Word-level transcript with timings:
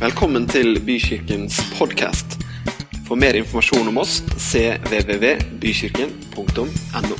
Velkommen 0.00 0.48
til 0.48 0.78
Bykirkens 0.80 1.58
podkast. 1.78 2.24
For 3.04 3.20
mer 3.20 3.36
informasjon 3.36 3.84
om 3.90 3.98
oss 4.00 4.22
cvvvbykirken.no. 4.32 7.16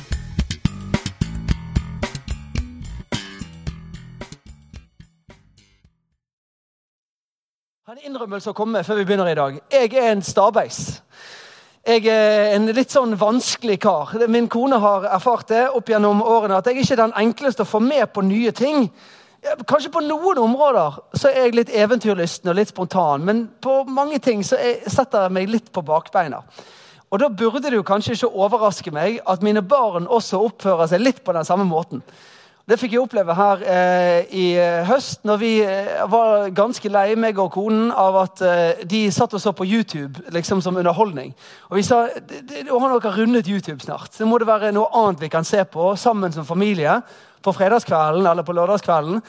har 7.85 7.93
en 7.93 8.01
innrømmelse 8.01 8.49
å 8.49 8.57
komme 8.57 8.73
med 8.79 8.85
før 8.89 8.97
vi 8.97 9.05
begynner 9.05 9.29
i 9.29 9.37
dag. 9.37 9.61
Jeg 9.69 9.93
er 9.93 10.09
en 10.15 10.25
stabeis. 10.25 11.05
Jeg 11.85 12.09
er 12.09 12.57
en 12.57 12.65
litt 12.73 12.89
sånn 12.97 13.13
vanskelig 13.13 13.77
kar. 13.85 14.17
Min 14.25 14.49
kone 14.49 14.81
har 14.81 15.05
erfart 15.19 15.53
det 15.53 15.69
opp 15.69 15.85
gjennom 15.93 16.25
årene 16.25 16.57
at 16.57 16.65
jeg 16.65 16.81
ikke 16.81 16.97
er 16.97 17.05
den 17.05 17.13
enkleste 17.29 17.61
å 17.61 17.73
få 17.77 17.79
med 17.93 18.09
på 18.09 18.25
nye 18.25 18.49
ting. 18.57 18.89
Kanskje 19.41 19.89
på 19.89 20.03
noen 20.05 20.37
områder 20.37 20.99
så 21.17 21.31
er 21.31 21.47
jeg 21.47 21.55
litt 21.57 21.71
eventyrlysten 21.73 22.51
og 22.51 22.59
litt 22.59 22.69
spontan, 22.69 23.23
men 23.25 23.47
på 23.63 23.79
mange 23.89 24.19
ting 24.21 24.43
så 24.45 24.59
setter 24.85 25.25
jeg 25.25 25.33
meg 25.33 25.49
litt 25.49 25.71
på 25.73 25.81
bakbeina. 25.85 26.43
Og 27.11 27.19
Da 27.19 27.27
burde 27.27 27.63
det 27.65 27.73
jo 27.75 27.83
kanskje 27.83 28.13
ikke 28.13 28.29
overraske 28.37 28.91
meg 28.93 29.17
at 29.27 29.41
mine 29.43 29.63
barn 29.65 30.05
også 30.07 30.39
oppfører 30.45 30.87
seg 30.93 31.01
litt 31.01 31.23
på 31.25 31.33
den 31.35 31.43
samme 31.47 31.65
måten. 31.67 32.03
Det 32.69 32.77
fikk 32.79 32.93
jeg 32.93 33.01
oppleve 33.01 33.33
her 33.35 33.63
eh, 33.67 34.29
i 34.37 34.43
eh, 34.61 34.85
høst, 34.87 35.23
når 35.27 35.39
vi 35.41 35.49
eh, 35.65 35.89
var 36.07 36.45
ganske 36.55 36.91
lei 36.93 37.15
meg 37.19 37.39
og 37.41 37.49
konen 37.57 37.89
av 37.91 38.15
at 38.21 38.43
eh, 38.45 38.83
de 38.87 39.01
satt 39.11 39.33
og 39.33 39.41
så 39.41 39.51
på 39.57 39.65
YouTube 39.65 40.21
liksom 40.31 40.61
som 40.63 40.77
underholdning. 40.77 41.33
Og 41.71 41.79
vi 41.81 41.83
sa 41.83 42.05
"Det- 42.13 42.45
det- 42.47 42.63
nå 42.69 42.79
har 42.79 42.99
dere 42.99 43.17
rundet 43.17 43.49
YouTube 43.49 43.81
snart. 43.81 44.13
Så 44.13 44.25
må 44.29 44.37
det 44.39 44.47
være 44.47 44.71
noe 44.71 44.87
annet 44.93 45.19
vi 45.19 45.27
kan 45.29 45.43
se 45.43 45.65
på 45.65 45.97
sammen 45.97 46.31
som 46.31 46.45
familie 46.45 47.01
på 47.43 47.53
fredagskvelden 47.55 48.27
eller 48.27 48.45
på 48.47 48.55
lørdagskvelden. 48.55 49.21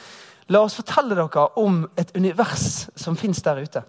La 0.53 0.62
oss 0.62 0.77
fortelle 0.77 1.16
dere 1.16 1.48
om 1.61 1.83
et 1.97 2.12
univers 2.16 2.89
som 2.98 3.16
fins 3.16 3.43
der 3.43 3.62
ute. 3.62 3.84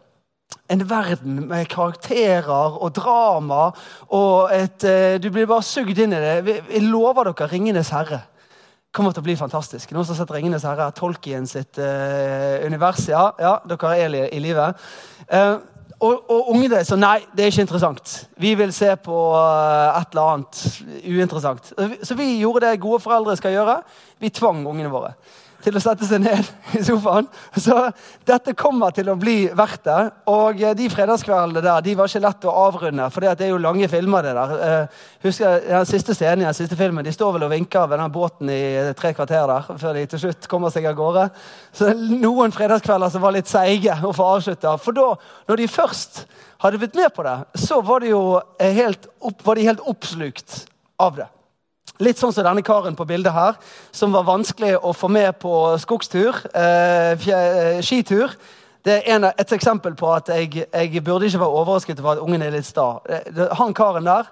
En 0.69 0.83
verden 0.89 1.47
med 1.49 1.67
karakterer 1.67 2.77
og 2.77 2.93
drama. 2.95 3.71
og 4.09 4.49
et, 4.53 4.83
eh, 4.83 5.17
Du 5.17 5.29
blir 5.29 5.45
bare 5.45 5.61
sugd 5.61 5.97
inn 5.97 6.13
i 6.13 6.19
det. 6.19 6.45
Vi- 6.45 6.79
lover 6.79 7.23
dere 7.23 7.47
'Ringenes 7.47 7.89
herre' 7.89 8.23
kommer 8.93 9.11
til 9.11 9.21
å 9.21 9.23
bli 9.23 9.35
fantastisk. 9.35 9.91
Noen 9.91 10.05
som 10.05 10.15
har 10.15 10.25
sett 10.25 10.35
'Ringenes 10.35 10.63
herre'? 10.63 10.93
Tolkien 10.93 11.47
sitt 11.47 11.77
uh, 11.77 12.65
univers. 12.65 13.07
Ja, 13.07 13.31
ja, 13.39 13.57
dere 13.67 13.97
er 13.97 14.09
i, 14.09 14.35
i 14.35 14.39
live. 14.39 14.73
Eh, 15.27 15.57
og, 16.03 16.31
og 16.31 16.49
ungene 16.51 16.81
sa 16.85 16.97
nei, 16.99 17.19
det 17.31 17.45
er 17.45 17.53
ikke 17.53 17.65
interessant. 17.65 18.15
Vi 18.41 18.53
vil 18.59 18.73
se 18.75 18.89
på 18.99 19.19
eh, 19.39 20.01
et 20.01 20.11
eller 20.13 20.33
annet 20.33 20.63
uinteressant. 21.07 21.71
Så 22.03 22.17
vi 22.19 22.27
gjorde 22.41 22.67
det 22.67 22.81
gode 22.83 22.99
foreldre 23.03 23.37
skal 23.39 23.55
gjøre. 23.55 23.77
Vi 24.19 24.33
tvang 24.33 24.65
ungene 24.67 24.91
våre 24.91 25.13
til 25.63 25.77
å 25.77 25.83
sette 25.83 26.07
seg 26.09 26.23
ned 26.23 26.49
i 26.79 26.83
sofaen. 26.85 27.29
Så 27.55 27.77
dette 28.25 28.55
kommer 28.57 28.95
til 28.95 29.11
å 29.11 29.17
bli 29.19 29.49
verdt 29.55 29.85
det. 29.87 30.01
Og 30.33 30.63
eh, 30.63 30.75
de 30.77 30.89
fredagskveldene 30.91 31.63
der 31.63 31.85
de 31.85 31.95
var 31.99 32.09
ikke 32.09 32.25
lett 32.25 32.49
å 32.49 32.57
avrunde, 32.65 33.09
for 33.13 33.23
det 33.23 33.47
er 33.47 33.53
jo 33.53 33.61
lange 33.61 33.91
filmer. 33.91 34.23
det 34.23 34.35
der. 34.39 34.87
Husker 35.23 35.43
husker 35.43 35.67
Den 35.67 35.85
siste 35.85 36.13
scenen 36.15 36.41
i 36.41 36.45
den 36.45 36.53
siste 36.53 36.75
filmen, 36.75 37.05
de 37.05 37.11
står 37.11 37.33
vel 37.33 37.45
og 37.47 37.51
vinker 37.51 37.87
ved 37.87 37.99
den 37.99 38.11
båten 38.11 38.49
i 38.49 38.93
tre 38.97 39.13
kvarter 39.13 39.47
der, 39.47 39.77
før 39.77 39.93
de 39.93 40.05
til 40.07 40.19
slutt 40.19 40.47
kommer 40.47 40.69
seg 40.69 40.85
av 40.85 40.95
gårde. 40.95 41.27
Så 41.73 41.93
noen 41.93 42.51
fredagskvelder 42.51 43.09
som 43.09 43.23
var 43.23 43.35
litt 43.35 43.49
seige 43.49 43.95
å 44.03 44.13
få 44.13 44.29
avslutta. 44.37 44.77
For 44.77 44.95
da, 44.95 45.13
når 45.49 45.63
de 45.63 45.67
først 45.71 46.25
hadde 46.63 46.79
blitt 46.79 46.95
med 46.95 47.13
på 47.13 47.23
det, 47.23 47.37
så 47.59 47.81
var 47.81 48.03
de 48.03 48.13
jo 48.13 48.39
eh, 48.59 48.73
helt, 48.73 49.07
opp, 49.19 49.41
var 49.45 49.55
de 49.59 49.67
helt 49.67 49.83
oppslukt 49.83 50.63
av 51.01 51.17
det. 51.17 51.29
Litt 52.03 52.19
sånn 52.19 52.33
som 52.35 52.43
denne 52.43 52.63
karen 52.65 52.97
på 52.97 53.05
bildet 53.07 53.31
her, 53.31 53.55
som 53.95 54.11
var 54.11 54.25
vanskelig 54.27 54.73
å 54.81 54.91
få 54.95 55.07
med 55.13 55.37
på 55.39 55.53
skogstur. 55.79 56.35
Eh, 56.51 57.27
eh, 57.29 57.79
skitur. 57.85 58.33
Det 58.83 58.97
er 58.97 59.15
en, 59.15 59.29
et 59.29 59.53
eksempel 59.55 59.95
på 59.95 60.09
at 60.11 60.31
jeg, 60.33 60.65
jeg 60.65 61.03
burde 61.03 61.29
ikke 61.29 61.39
være 61.39 61.59
overrasket 61.61 62.01
over 62.01 62.17
at 62.17 62.23
ungen 62.25 62.43
er 62.43 62.51
litt 62.51 62.67
sta. 62.67 62.97
Eh, 63.07 63.45
Han 63.59 63.75
karen 63.77 64.09
der, 64.09 64.27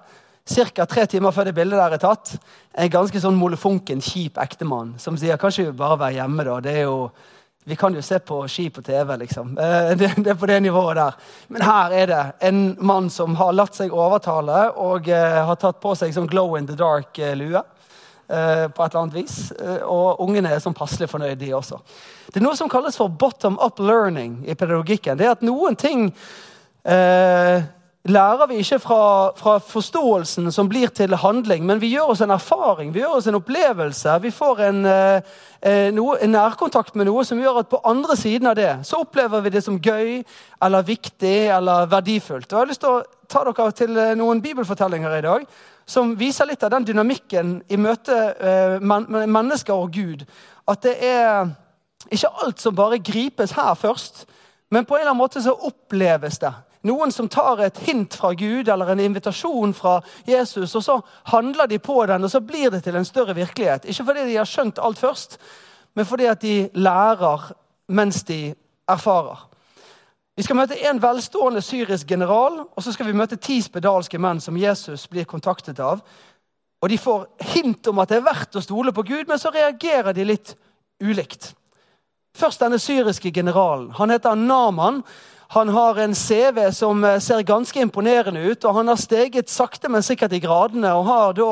ca. 0.52 0.84
tre 0.84 1.06
timer 1.06 1.32
før 1.32 1.48
det 1.48 1.54
bildet 1.56 1.80
der 1.80 1.96
er 1.96 2.02
tatt, 2.02 2.34
er 2.74 2.88
en 2.88 2.96
ganske 2.98 3.22
sånn 3.22 3.38
molefonken, 3.38 4.02
kjip 4.04 4.40
ektemann 4.42 4.96
som 5.00 5.16
sier 5.16 5.40
kan 5.40 5.54
ikke 5.54 5.70
vi 5.70 5.78
bare 5.78 6.00
være 6.02 6.18
hjemme, 6.18 6.44
da. 6.44 6.58
Det 6.60 6.76
er 6.76 6.84
jo, 6.90 6.98
vi 7.64 7.76
kan 7.76 7.94
jo 7.94 8.02
se 8.02 8.18
på 8.18 8.40
ski 8.48 8.70
på 8.70 8.82
TV, 8.82 9.16
liksom. 9.16 9.58
Eh, 9.58 9.96
Det, 9.98 10.14
det 10.16 10.30
er 10.30 10.38
på 10.38 10.46
det 10.46 10.60
nivået 10.62 10.96
der. 10.96 11.12
Men 11.48 11.62
her 11.62 11.92
er 11.92 12.06
det 12.06 12.22
en 12.40 12.76
mann 12.80 13.10
som 13.10 13.36
har 13.38 13.52
latt 13.52 13.78
seg 13.78 13.94
overtale 13.94 14.70
og 14.76 15.08
eh, 15.08 15.38
har 15.46 15.60
tatt 15.60 15.78
på 15.82 15.94
seg 15.98 16.14
sånn 16.14 16.30
glow 16.30 16.56
in 16.58 16.66
the 16.66 16.76
dark-lue. 16.78 17.62
eh, 18.28 18.68
på 18.68 18.84
et 18.84 18.94
eller 18.94 19.02
annet 19.02 19.14
vis. 19.14 19.52
Og 19.82 20.20
ungene 20.24 20.50
er 20.54 20.62
sånn 20.62 20.74
passelig 20.74 21.10
fornøyd, 21.10 21.38
de 21.38 21.52
også. 21.54 21.78
Det 22.32 22.40
er 22.40 22.46
noe 22.46 22.56
som 22.56 22.70
kalles 22.72 22.96
for 22.96 23.08
bottom 23.08 23.58
up 23.60 23.78
learning 23.78 24.40
i 24.48 24.54
pedagogikken. 24.54 25.18
Det 25.18 25.26
er 25.26 25.34
at 25.36 25.44
noen 25.44 25.76
ting 25.76 26.08
eh, 26.84 27.62
lærer 28.10 28.48
vi 28.50 28.58
ikke 28.58 28.80
fra, 28.82 29.30
fra 29.38 29.58
forståelsen 29.62 30.50
som 30.52 30.68
blir 30.68 30.90
til 30.90 31.14
handling, 31.14 31.62
men 31.66 31.78
vi 31.80 31.92
gjør 31.92 32.10
oss 32.14 32.22
en 32.24 32.34
erfaring, 32.34 32.90
vi 32.94 33.02
gjør 33.04 33.18
oss 33.20 33.28
en 33.30 33.38
opplevelse. 33.38 34.16
Vi 34.24 34.32
får 34.34 34.62
en, 34.66 34.84
eh, 34.90 35.20
eh, 35.62 35.90
noe, 35.94 36.16
en 36.18 36.34
nærkontakt 36.34 36.96
med 36.98 37.06
noe 37.06 37.24
som 37.24 37.38
gjør 37.38 37.60
at 37.60 37.70
på 37.70 37.80
andre 37.86 38.16
siden 38.18 38.50
av 38.50 38.56
det 38.58 38.72
så 38.86 39.04
opplever 39.04 39.44
vi 39.44 39.54
det 39.54 39.62
som 39.62 39.78
gøy 39.78 40.24
eller 40.62 40.82
viktig 40.82 41.46
eller 41.54 41.86
verdifullt. 41.86 42.52
Og 42.52 42.58
Jeg 42.58 42.58
har 42.58 42.72
lyst 42.72 42.80
til 42.80 42.90
å 42.90 43.04
ta 43.28 43.44
dere 43.44 43.72
til 43.72 43.96
eh, 43.96 44.14
noen 44.18 44.42
bibelfortellinger 44.42 45.18
i 45.18 45.22
dag 45.22 45.46
som 45.86 46.16
viser 46.18 46.46
litt 46.46 46.62
av 46.62 46.70
den 46.70 46.84
dynamikken 46.84 47.62
i 47.70 47.76
møte 47.76 48.18
eh, 48.34 48.80
men, 48.80 49.06
mennesker 49.30 49.74
og 49.74 49.92
Gud. 49.94 50.26
At 50.66 50.82
det 50.82 50.98
er 50.98 51.54
ikke 52.10 52.34
alt 52.42 52.58
som 52.58 52.74
bare 52.74 52.98
gripes 52.98 53.54
her 53.54 53.74
først, 53.78 54.26
men 54.70 54.84
på 54.84 54.96
en 54.96 55.04
eller 55.04 55.12
annen 55.12 55.22
måte 55.22 55.42
så 55.42 55.54
oppleves 55.54 56.40
det. 56.42 56.52
Noen 56.82 57.12
som 57.14 57.28
tar 57.30 57.60
et 57.62 57.78
hint 57.86 58.14
fra 58.18 58.32
Gud 58.34 58.68
eller 58.68 58.90
en 58.90 59.00
invitasjon 59.00 59.74
fra 59.74 60.00
Jesus, 60.26 60.74
og 60.74 60.82
så 60.82 60.96
handler 61.30 61.70
de 61.70 61.78
på 61.78 62.00
den, 62.06 62.24
og 62.24 62.30
så 62.30 62.40
blir 62.40 62.70
det 62.70 62.82
til 62.84 62.96
en 62.98 63.06
større 63.06 63.34
virkelighet. 63.38 63.84
Ikke 63.84 64.04
fordi 64.08 64.26
de 64.26 64.36
har 64.40 64.48
skjønt 64.50 64.82
alt 64.82 64.98
først, 64.98 65.38
men 65.94 66.06
fordi 66.06 66.26
at 66.26 66.42
de 66.42 66.56
lærer 66.74 67.52
mens 67.88 68.22
de 68.26 68.54
erfarer. 68.88 69.48
Vi 70.36 70.42
skal 70.42 70.56
møte 70.56 70.78
en 70.88 71.02
velstående 71.02 71.60
syrisk 71.62 72.08
general, 72.08 72.62
og 72.76 72.82
så 72.82 72.92
skal 72.92 73.06
vi 73.06 73.16
møte 73.16 73.36
ti 73.36 73.60
spedalske 73.62 74.18
menn 74.18 74.40
som 74.40 74.56
Jesus 74.56 75.04
blir 75.12 75.28
kontaktet 75.28 75.80
av. 75.80 76.00
Og 76.82 76.88
De 76.88 76.98
får 76.98 77.26
hint 77.52 77.86
om 77.86 78.00
at 78.02 78.10
det 78.10 78.18
er 78.18 78.26
verdt 78.26 78.56
å 78.56 78.64
stole 78.64 78.94
på 78.96 79.04
Gud, 79.06 79.28
men 79.28 79.38
så 79.38 79.52
reagerer 79.54 80.16
de 80.16 80.24
litt 80.24 80.56
ulikt. 81.02 81.52
Først 82.34 82.64
denne 82.64 82.80
syriske 82.80 83.30
generalen. 83.30 83.90
Han 83.98 84.10
heter 84.10 84.34
Naman. 84.34 85.02
Han 85.52 85.68
har 85.68 85.96
en 85.96 86.14
CV 86.14 86.70
som 86.72 87.04
eh, 87.04 87.18
ser 87.20 87.42
ganske 87.42 87.80
imponerende 87.80 88.40
ut, 88.40 88.64
og 88.64 88.74
han 88.74 88.88
har 88.88 88.96
steget 88.96 89.50
sakte, 89.52 89.90
men 89.92 90.00
sikkert 90.00 90.32
i 90.32 90.40
gradene 90.40 90.94
og 90.96 91.04
har 91.04 91.34
da 91.36 91.48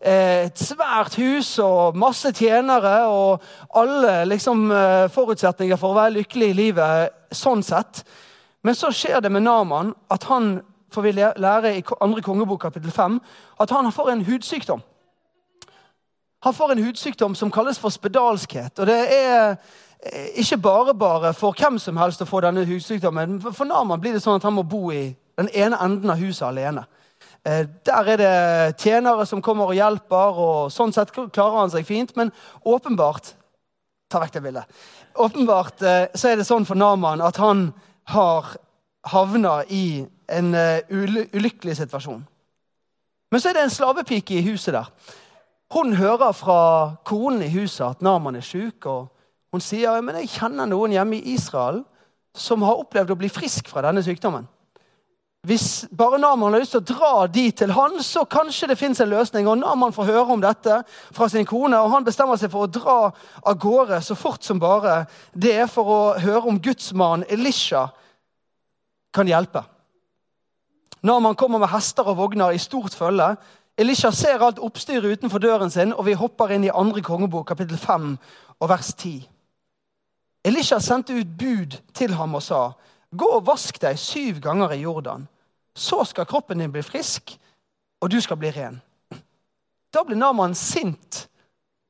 eh, 0.00 0.46
et 0.46 0.62
svært 0.64 1.18
hus 1.20 1.50
og 1.60 1.98
masse 2.00 2.32
tjenere 2.32 2.94
og 3.12 3.44
alle 3.76 4.22
liksom, 4.30 4.64
eh, 4.72 5.04
forutsetninger 5.12 5.76
for 5.76 5.92
å 5.92 5.98
være 5.98 6.14
lykkelig 6.22 6.48
i 6.54 6.56
livet 6.62 7.36
sånn 7.36 7.60
sett. 7.60 8.00
Men 8.64 8.80
så 8.80 8.88
skjer 8.88 9.20
det 9.20 9.34
med 9.36 9.44
Naman 9.44 9.92
at 10.08 10.24
han 10.32 10.62
får 10.96 11.04
vi 11.04 11.16
lære 11.20 11.76
i 11.76 11.84
andre 12.00 12.24
kongebok 12.24 12.64
kapittel 12.64 12.96
5, 12.96 13.20
at 13.60 13.76
han 13.76 13.92
får 13.92 14.14
en 14.14 14.24
hudsykdom. 14.24 14.80
Han 16.48 16.56
får 16.56 16.72
en 16.72 16.86
hudsykdom 16.86 17.36
som 17.36 17.52
kalles 17.52 17.76
for 17.76 17.92
spedalskhet. 17.92 18.78
og 18.78 18.86
det 18.86 19.02
er 19.20 19.56
ikke 20.12 20.58
bare 20.60 20.94
bare 20.94 21.34
for 21.34 21.52
hvem 21.56 21.78
som 21.78 21.96
helst 21.96 22.20
å 22.20 22.28
få 22.28 22.40
denne 22.44 22.64
hussykdommen. 22.68 23.40
For- 23.40 23.64
Naman 23.66 24.00
blir 24.00 24.12
det 24.12 24.22
sånn 24.22 24.36
at 24.36 24.42
han 24.42 24.54
må 24.54 24.62
bo 24.68 24.90
i 24.92 25.16
den 25.38 25.48
ene 25.54 25.78
enden 25.80 26.10
av 26.10 26.18
huset 26.18 26.48
alene. 26.48 26.84
Eh, 27.44 27.64
Der 27.84 28.08
er 28.08 28.16
det 28.16 28.76
tjenere 28.78 29.26
som 29.26 29.42
kommer 29.42 29.64
og 29.68 29.74
hjelper, 29.74 30.36
og 30.38 30.70
sånn 30.72 30.92
sett 30.92 31.12
klarer 31.12 31.58
han 31.60 31.70
seg 31.70 31.86
fint. 31.86 32.16
Men 32.16 32.32
åpenbart 32.64 33.32
ta 34.10 34.20
vekk 34.20 34.32
det 34.32 34.42
bildet. 34.42 34.64
Åpenbart 35.16 35.82
eh, 35.82 36.06
så 36.14 36.28
er 36.32 36.36
det 36.36 36.46
sånn 36.46 36.66
for 36.66 36.74
Naman 36.74 37.22
at 37.24 37.36
han 37.36 37.72
har 38.06 38.56
havna 39.06 39.62
i 39.68 40.06
en 40.28 40.54
eh, 40.54 40.80
ulykkelig 40.90 41.76
situasjon. 41.76 42.26
Men 43.32 43.40
så 43.40 43.48
er 43.50 43.54
det 43.54 43.62
en 43.62 43.70
slavepike 43.70 44.36
i 44.38 44.44
huset 44.50 44.74
der. 44.74 44.88
Hun 45.74 45.94
hører 45.96 46.32
fra 46.32 46.96
konen 47.04 47.42
i 47.42 47.48
huset 47.48 47.86
at 47.88 48.02
Naman 48.04 48.36
er 48.36 48.44
syk, 48.46 48.86
og 48.86 49.08
hun 49.54 49.62
sier 49.62 50.02
men 50.02 50.18
jeg 50.22 50.32
kjenner 50.36 50.66
noen 50.66 50.94
hjemme 50.96 51.20
i 51.20 51.36
Israel 51.36 51.84
som 52.34 52.64
har 52.66 52.80
opplevd 52.82 53.14
å 53.14 53.18
bli 53.18 53.30
frisk 53.30 53.68
fra 53.70 53.84
denne 53.86 54.02
sykdommen. 54.02 54.48
Hvis 55.44 55.84
bare 55.92 56.18
Naman 56.18 56.54
har 56.54 56.62
lyst 56.62 56.72
til 56.72 56.80
å 56.80 56.88
dra 56.88 57.26
de 57.28 57.44
til 57.52 57.72
han, 57.76 57.98
så 58.00 58.22
kanskje 58.24 58.70
det 58.70 58.78
fins 58.80 59.00
en 59.04 59.10
løsning. 59.12 59.44
Og 59.46 59.58
Naman 59.60 59.92
får 59.92 60.08
høre 60.08 60.32
om 60.32 60.40
dette 60.40 60.78
fra 60.88 61.28
sin 61.28 61.44
kone, 61.44 61.76
og 61.76 61.92
han 61.92 62.06
bestemmer 62.06 62.40
seg 62.40 62.48
for 62.52 62.64
å 62.64 62.72
dra 62.72 62.96
av 63.44 63.58
gårde 63.60 64.00
så 64.02 64.16
fort 64.16 64.42
som 64.42 64.62
bare 64.62 65.02
det 65.36 65.52
er 65.52 65.68
for 65.68 65.90
å 65.90 66.00
høre 66.16 66.48
om 66.48 66.60
gudsmannen 66.64 67.28
Elisha 67.28 67.90
kan 69.14 69.28
hjelpe. 69.28 69.66
Naman 71.04 71.36
kommer 71.36 71.60
med 71.60 71.68
hester 71.74 72.08
og 72.08 72.16
vogner 72.22 72.56
i 72.56 72.62
stort 72.62 72.96
følge. 72.96 73.34
Elisha 73.76 74.14
ser 74.16 74.40
alt 74.40 74.62
oppstyret 74.64 75.18
utenfor 75.18 75.44
døren 75.44 75.70
sin, 75.70 75.92
og 75.92 76.08
vi 76.08 76.16
hopper 76.16 76.56
inn 76.56 76.64
i 76.64 76.72
andre 76.72 77.04
kongebok, 77.04 77.50
kapittel 77.52 77.76
5 77.76 78.14
og 78.64 78.68
vers 78.72 78.94
10. 78.96 79.33
Elisha 80.44 80.78
sendte 80.80 81.14
ut 81.14 81.36
bud 81.38 81.78
til 81.94 82.14
ham 82.14 82.34
og 82.34 82.42
sa:" 82.42 82.72
Gå 83.16 83.26
og 83.36 83.46
vask 83.46 83.80
deg 83.80 83.98
syv 83.98 84.40
ganger 84.42 84.72
i 84.74 84.82
Jordan. 84.82 85.28
Så 85.74 86.04
skal 86.04 86.26
kroppen 86.26 86.58
din 86.58 86.72
bli 86.72 86.82
frisk, 86.82 87.38
og 88.00 88.10
du 88.10 88.20
skal 88.20 88.36
bli 88.36 88.50
ren. 88.50 88.80
Da 89.94 90.02
ble 90.02 90.16
Naman 90.18 90.54
sint 90.54 91.28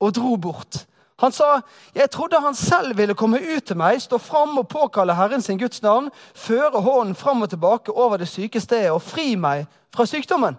og 0.01 0.15
dro 0.15 0.37
bort. 0.37 0.87
Han 1.19 1.33
sa, 1.33 1.61
'Jeg 1.95 2.11
trodde 2.11 2.41
han 2.41 2.55
selv 2.55 2.97
ville 2.97 3.15
komme 3.15 3.39
ut 3.56 3.65
til 3.65 3.77
meg, 3.77 4.03
stå 4.03 4.19
fram 4.19 4.59
og 4.59 4.69
påkalle 4.69 5.15
Herren 5.15 5.43
sin 5.43 5.59
Guds 5.59 5.83
navn,' 5.83 6.11
'føre 6.35 6.81
hånden 6.81 7.15
fram 7.15 7.43
og 7.43 7.51
tilbake 7.51 7.93
over 7.93 8.17
det 8.17 8.29
syke 8.29 8.61
stedet 8.61 8.91
og 8.91 9.03
fri 9.03 9.35
meg 9.37 9.67
fra 9.95 10.05
sykdommen.' 10.06 10.59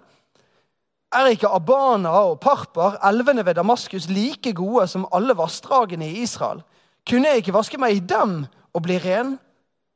Er 1.11 1.25
ikke 1.25 1.47
Abana 1.47 2.09
og 2.09 2.39
Parpar, 2.39 2.97
elvene 3.09 3.45
ved 3.45 3.55
Damaskus, 3.55 4.09
like 4.09 4.53
gode 4.53 4.87
som 4.87 5.07
alle 5.13 5.37
vassdragene 5.37 6.09
i 6.09 6.21
Israel? 6.21 6.63
Kunne 7.05 7.31
jeg 7.31 7.43
ikke 7.43 7.55
vaske 7.55 7.79
meg 7.81 7.97
i 7.97 8.05
dem 8.05 8.43
og 8.73 8.85
bli 8.85 8.97
ren? 9.01 9.35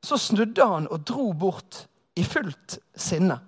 Så 0.06 0.20
snudde 0.22 0.66
han 0.66 0.88
og 0.88 1.04
dro 1.08 1.32
bort 1.34 1.84
i 2.20 2.24
fullt 2.24 2.78
sinne. 2.96 3.40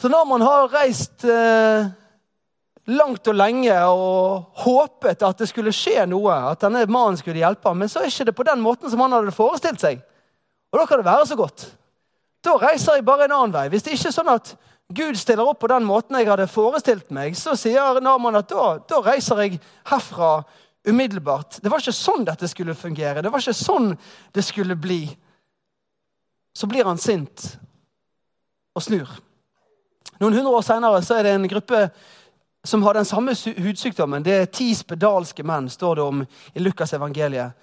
Så 0.00 0.08
når 0.08 0.28
man 0.28 0.44
har 0.44 0.70
reist 0.72 1.24
eh, 1.28 1.88
langt 2.88 3.28
og 3.28 3.36
lenge 3.36 3.74
og 3.84 4.62
håpet 4.62 5.22
at 5.26 5.42
det 5.42 5.48
skulle 5.50 5.74
skje 5.76 6.06
noe, 6.08 6.36
at 6.52 6.62
denne 6.64 6.86
mannen 6.88 7.18
skulle 7.20 7.42
hjelpe 7.42 7.68
ham, 7.68 7.82
men 7.82 7.90
så 7.90 8.00
er 8.00 8.12
ikke 8.12 8.30
det 8.30 8.36
på 8.38 8.46
den 8.48 8.62
måten 8.64 8.90
som 8.92 9.02
han 9.04 9.18
hadde 9.18 9.34
forestilt 9.36 9.82
seg. 9.82 10.00
Og 10.72 10.80
da 10.80 10.86
kan 10.86 11.00
det 11.00 11.08
være 11.10 11.28
så 11.28 11.36
godt. 11.36 11.66
Da 12.44 12.56
reiser 12.56 12.96
jeg 12.96 13.04
bare 13.04 13.26
en 13.26 13.36
annen 13.36 13.54
vei. 13.54 13.66
Hvis 13.68 13.84
det 13.84 13.96
ikke 13.96 14.08
er 14.08 14.16
sånn 14.16 14.32
at 14.32 14.54
Gud 14.90 15.18
stiller 15.20 15.46
opp 15.46 15.60
på 15.62 15.68
den 15.70 15.84
måten 15.86 16.16
jeg 16.18 16.30
hadde 16.30 16.48
forestilt 16.50 17.12
meg, 17.14 17.36
så 17.38 17.54
sier 17.58 18.00
Naman 18.02 18.40
at 18.40 18.48
da, 18.50 18.72
da 18.88 19.02
reiser 19.04 19.44
jeg 19.44 19.60
herfra 19.90 20.40
umiddelbart. 20.90 21.58
Det 21.62 21.70
var 21.70 21.82
ikke 21.82 21.94
sånn 21.96 22.26
dette 22.28 22.48
skulle 22.50 22.76
fungere. 22.78 23.22
Det 23.22 23.32
var 23.32 23.42
ikke 23.42 23.56
sånn 23.56 23.92
det 24.34 24.44
skulle 24.46 24.76
bli. 24.76 25.02
Så 26.52 26.68
blir 26.70 26.88
han 26.88 26.98
sint 26.98 27.46
og 28.74 28.84
snur. 28.84 29.10
Noen 30.20 30.36
hundre 30.36 30.52
år 30.52 30.64
senere 30.66 31.00
er 31.00 31.26
det 31.26 31.36
en 31.36 31.48
gruppe 31.48 31.86
som 32.64 32.82
har 32.82 32.94
den 32.94 33.08
samme 33.08 33.32
hudsykdommen. 33.56 34.22
Det 34.22 34.34
er 34.36 34.50
ti 34.52 34.68
spedalske 34.76 35.44
menn, 35.46 35.70
står 35.70 35.96
det 35.96 36.04
om 36.04 36.24
i 36.24 36.60
Lukas 36.60 36.92
evangeliet. 36.92 37.56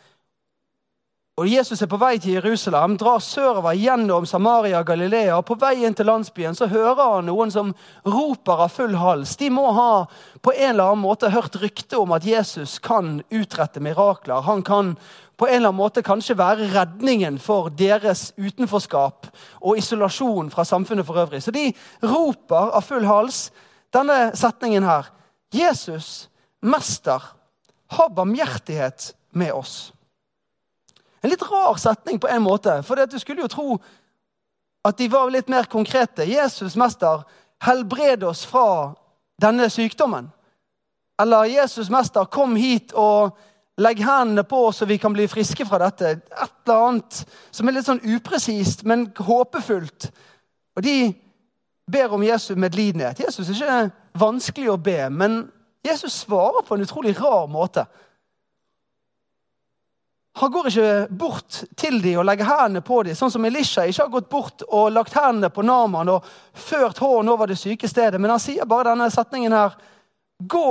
Og 1.38 1.46
Jesus 1.46 1.84
er 1.86 1.90
på 1.92 2.00
vei 2.02 2.16
til 2.18 2.34
Jerusalem, 2.34 2.96
drar 2.98 3.20
sørover 3.22 3.76
gjennom 3.78 4.26
Samaria 4.26 4.80
og 4.80 4.88
Galilea. 4.90 5.36
og 5.38 5.46
På 5.46 5.54
vei 5.62 5.84
inn 5.86 5.94
til 5.94 6.08
landsbyen 6.10 6.56
så 6.58 6.66
hører 6.66 6.98
han 6.98 7.28
noen 7.30 7.52
som 7.54 7.76
roper 8.10 8.64
av 8.66 8.72
full 8.74 8.96
hals. 8.98 9.36
De 9.38 9.52
må 9.54 9.68
ha 9.78 10.08
på 10.42 10.54
en 10.56 10.72
eller 10.72 10.96
annen 10.96 11.04
måte 11.04 11.30
hørt 11.30 11.60
rykte 11.62 12.00
om 12.02 12.16
at 12.18 12.26
Jesus 12.26 12.80
kan 12.82 13.20
utrette 13.30 13.84
mirakler. 13.86 14.42
Han 14.50 14.64
kan 14.66 14.96
på 15.38 15.46
en 15.46 15.60
eller 15.60 15.70
annen 15.70 15.78
måte 15.78 16.02
kanskje 16.02 16.40
være 16.40 16.72
redningen 16.74 17.38
for 17.38 17.70
deres 17.70 18.32
utenforskap 18.40 19.30
og 19.62 19.78
isolasjon 19.78 20.50
fra 20.50 20.66
samfunnet 20.66 21.06
for 21.06 21.22
øvrig. 21.22 21.44
Så 21.46 21.54
de 21.54 21.68
roper 22.02 22.74
av 22.74 22.82
full 22.88 23.06
hals 23.06 23.52
denne 23.94 24.32
setningen 24.34 24.90
her. 24.90 25.14
Jesus, 25.54 26.32
mester, 26.66 27.22
har 27.94 28.10
barmhjertighet 28.10 29.12
med 29.38 29.54
oss. 29.54 29.94
En 31.28 31.34
litt 31.34 31.44
rar 31.44 31.76
setning 31.76 32.22
på 32.24 32.30
en 32.32 32.40
måte, 32.40 32.78
for 32.88 32.96
du 33.04 33.18
skulle 33.20 33.44
jo 33.44 33.52
tro 33.52 33.74
at 34.88 34.96
de 34.96 35.10
var 35.12 35.28
litt 35.28 35.50
mer 35.52 35.68
konkrete. 35.68 36.24
Jesus, 36.24 36.78
mester, 36.80 37.26
helbred 37.60 38.24
oss 38.24 38.46
fra 38.48 38.94
denne 39.36 39.68
sykdommen. 39.68 40.30
Eller 41.20 41.50
Jesus, 41.52 41.90
mester, 41.92 42.30
kom 42.32 42.56
hit 42.56 42.96
og 42.96 43.36
legg 43.84 44.00
hendene 44.00 44.46
på 44.48 44.62
oss 44.70 44.80
så 44.80 44.88
vi 44.88 44.96
kan 45.02 45.12
bli 45.12 45.28
friske 45.28 45.68
fra 45.68 45.82
dette. 45.84 46.16
Et 46.16 46.56
eller 46.64 46.88
annet 46.88 47.20
som 47.52 47.68
er 47.68 47.76
litt 47.76 47.90
sånn 47.90 48.06
upresist, 48.08 48.86
men 48.88 49.10
håpefullt. 49.20 50.08
Og 50.80 50.88
de 50.88 51.12
ber 51.92 52.16
om 52.16 52.24
Jesu 52.24 52.54
medlidenhet. 52.56 53.20
Jesus 53.20 53.52
er 53.52 53.60
ikke 53.60 54.20
vanskelig 54.24 54.72
å 54.72 54.80
be, 54.80 55.02
men 55.12 55.42
Jesus 55.84 56.24
svarer 56.24 56.64
på 56.64 56.80
en 56.80 56.88
utrolig 56.88 57.18
rar 57.20 57.52
måte. 57.52 57.84
Han 60.40 60.52
går 60.52 60.68
ikke 60.70 61.08
bort 61.18 61.64
til 61.80 61.96
dem 62.02 62.20
og 62.22 62.28
legger 62.28 62.46
hendene 62.46 62.84
på 62.86 63.00
dem, 63.08 63.16
sånn 63.18 63.32
som 63.34 63.46
Elisha 63.48 63.88
ikke 63.90 64.04
har 64.04 64.12
gått 64.14 64.30
bort 64.30 64.66
og 64.68 64.92
lagt 64.94 65.16
hendene 65.18 65.50
på 65.50 65.66
Naman 65.66 66.12
og 66.14 66.28
ført 66.54 67.02
hånden 67.02 67.32
over 67.34 67.50
det 67.50 67.58
syke 67.58 67.90
stedet. 67.90 68.22
Men 68.22 68.36
han 68.36 68.44
sier 68.44 68.70
bare 68.70 68.92
denne 68.92 69.10
setningen 69.14 69.56
her. 69.58 69.74
Gå, 70.38 70.68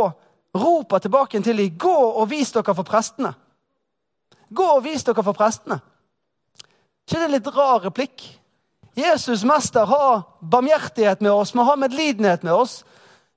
roper 0.54 1.02
tilbake 1.02 1.42
til 1.42 1.58
dem. 1.58 1.74
Gå 1.82 1.96
og 2.22 2.30
vis 2.30 2.54
dere 2.54 2.76
for 2.78 2.86
prestene. 2.86 3.34
Gå 4.54 4.68
og 4.76 4.84
vis 4.86 5.02
dere 5.02 5.26
for 5.26 5.34
prestene. 5.34 5.80
ikke 7.06 7.18
det 7.18 7.26
en 7.26 7.34
litt 7.34 7.54
rar 7.56 7.82
replikk? 7.88 8.28
Jesus, 8.96 9.44
mester, 9.44 9.84
ha 9.84 10.22
barmhjertighet 10.40 11.20
med 11.20 11.32
oss, 11.32 11.54
må 11.54 11.66
ha 11.66 11.76
medlidenhet 11.76 12.42
med 12.42 12.54
oss. 12.54 12.84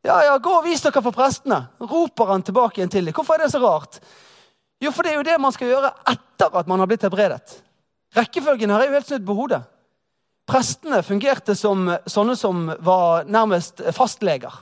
Ja, 0.05 0.21
ja, 0.23 0.37
gå 0.37 0.53
og 0.61 0.63
vis 0.63 0.85
dere 0.85 1.01
for 1.03 1.11
prestene, 1.11 1.65
roper 1.81 2.31
han 2.31 2.45
tilbake 2.45 2.79
igjen 2.79 2.93
til 2.93 3.09
dem. 3.09 3.17
Hvorfor 3.17 3.35
er 3.35 3.43
det 3.43 3.51
så 3.51 3.59
rart? 3.59 3.99
Jo, 4.79 4.93
for 4.95 5.03
det 5.03 5.11
er 5.11 5.19
jo 5.19 5.27
det 5.27 5.39
man 5.41 5.53
skal 5.55 5.73
gjøre 5.73 5.91
etter 6.07 6.55
at 6.61 6.69
man 6.69 6.79
har 6.79 6.87
blitt 6.87 7.03
helbredet. 7.03 7.59
Rekkefølgen 8.15 8.71
her 8.71 8.85
er 8.85 8.89
jo 8.89 8.97
helt 8.97 9.09
snudd 9.09 9.27
på 9.27 9.35
hodet. 9.37 9.61
Prestene 10.49 11.03
fungerte 11.05 11.53
som 11.57 11.91
sånne 12.09 12.35
som 12.39 12.71
var 12.81 13.27
nærmest 13.29 13.83
fastleger. 13.93 14.55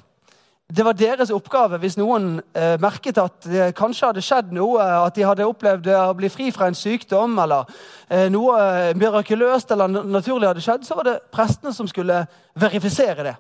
Det 0.68 0.84
var 0.84 0.98
deres 1.00 1.30
oppgave 1.32 1.78
hvis 1.80 1.96
noen 1.96 2.42
eh, 2.52 2.74
merket 2.84 3.22
at 3.22 3.46
det 3.48 3.70
kanskje 3.78 4.10
hadde 4.10 4.24
skjedd 4.26 4.50
noe, 4.52 4.84
at 4.84 5.16
de 5.16 5.24
hadde 5.24 5.48
opplevd 5.48 5.88
å 5.96 6.12
bli 6.18 6.28
fri 6.28 6.50
fra 6.52 6.68
en 6.68 6.76
sykdom, 6.76 7.38
eller 7.40 7.70
eh, 8.12 8.26
noe 8.34 8.92
mirakuløst 9.00 9.72
eller 9.72 9.96
naturlig 10.04 10.50
hadde 10.50 10.66
skjedd, 10.66 10.84
så 10.84 10.98
var 11.00 11.08
det 11.08 11.16
prestene 11.32 11.72
som 11.72 11.88
skulle 11.88 12.26
verifisere 12.60 13.30
det. 13.30 13.38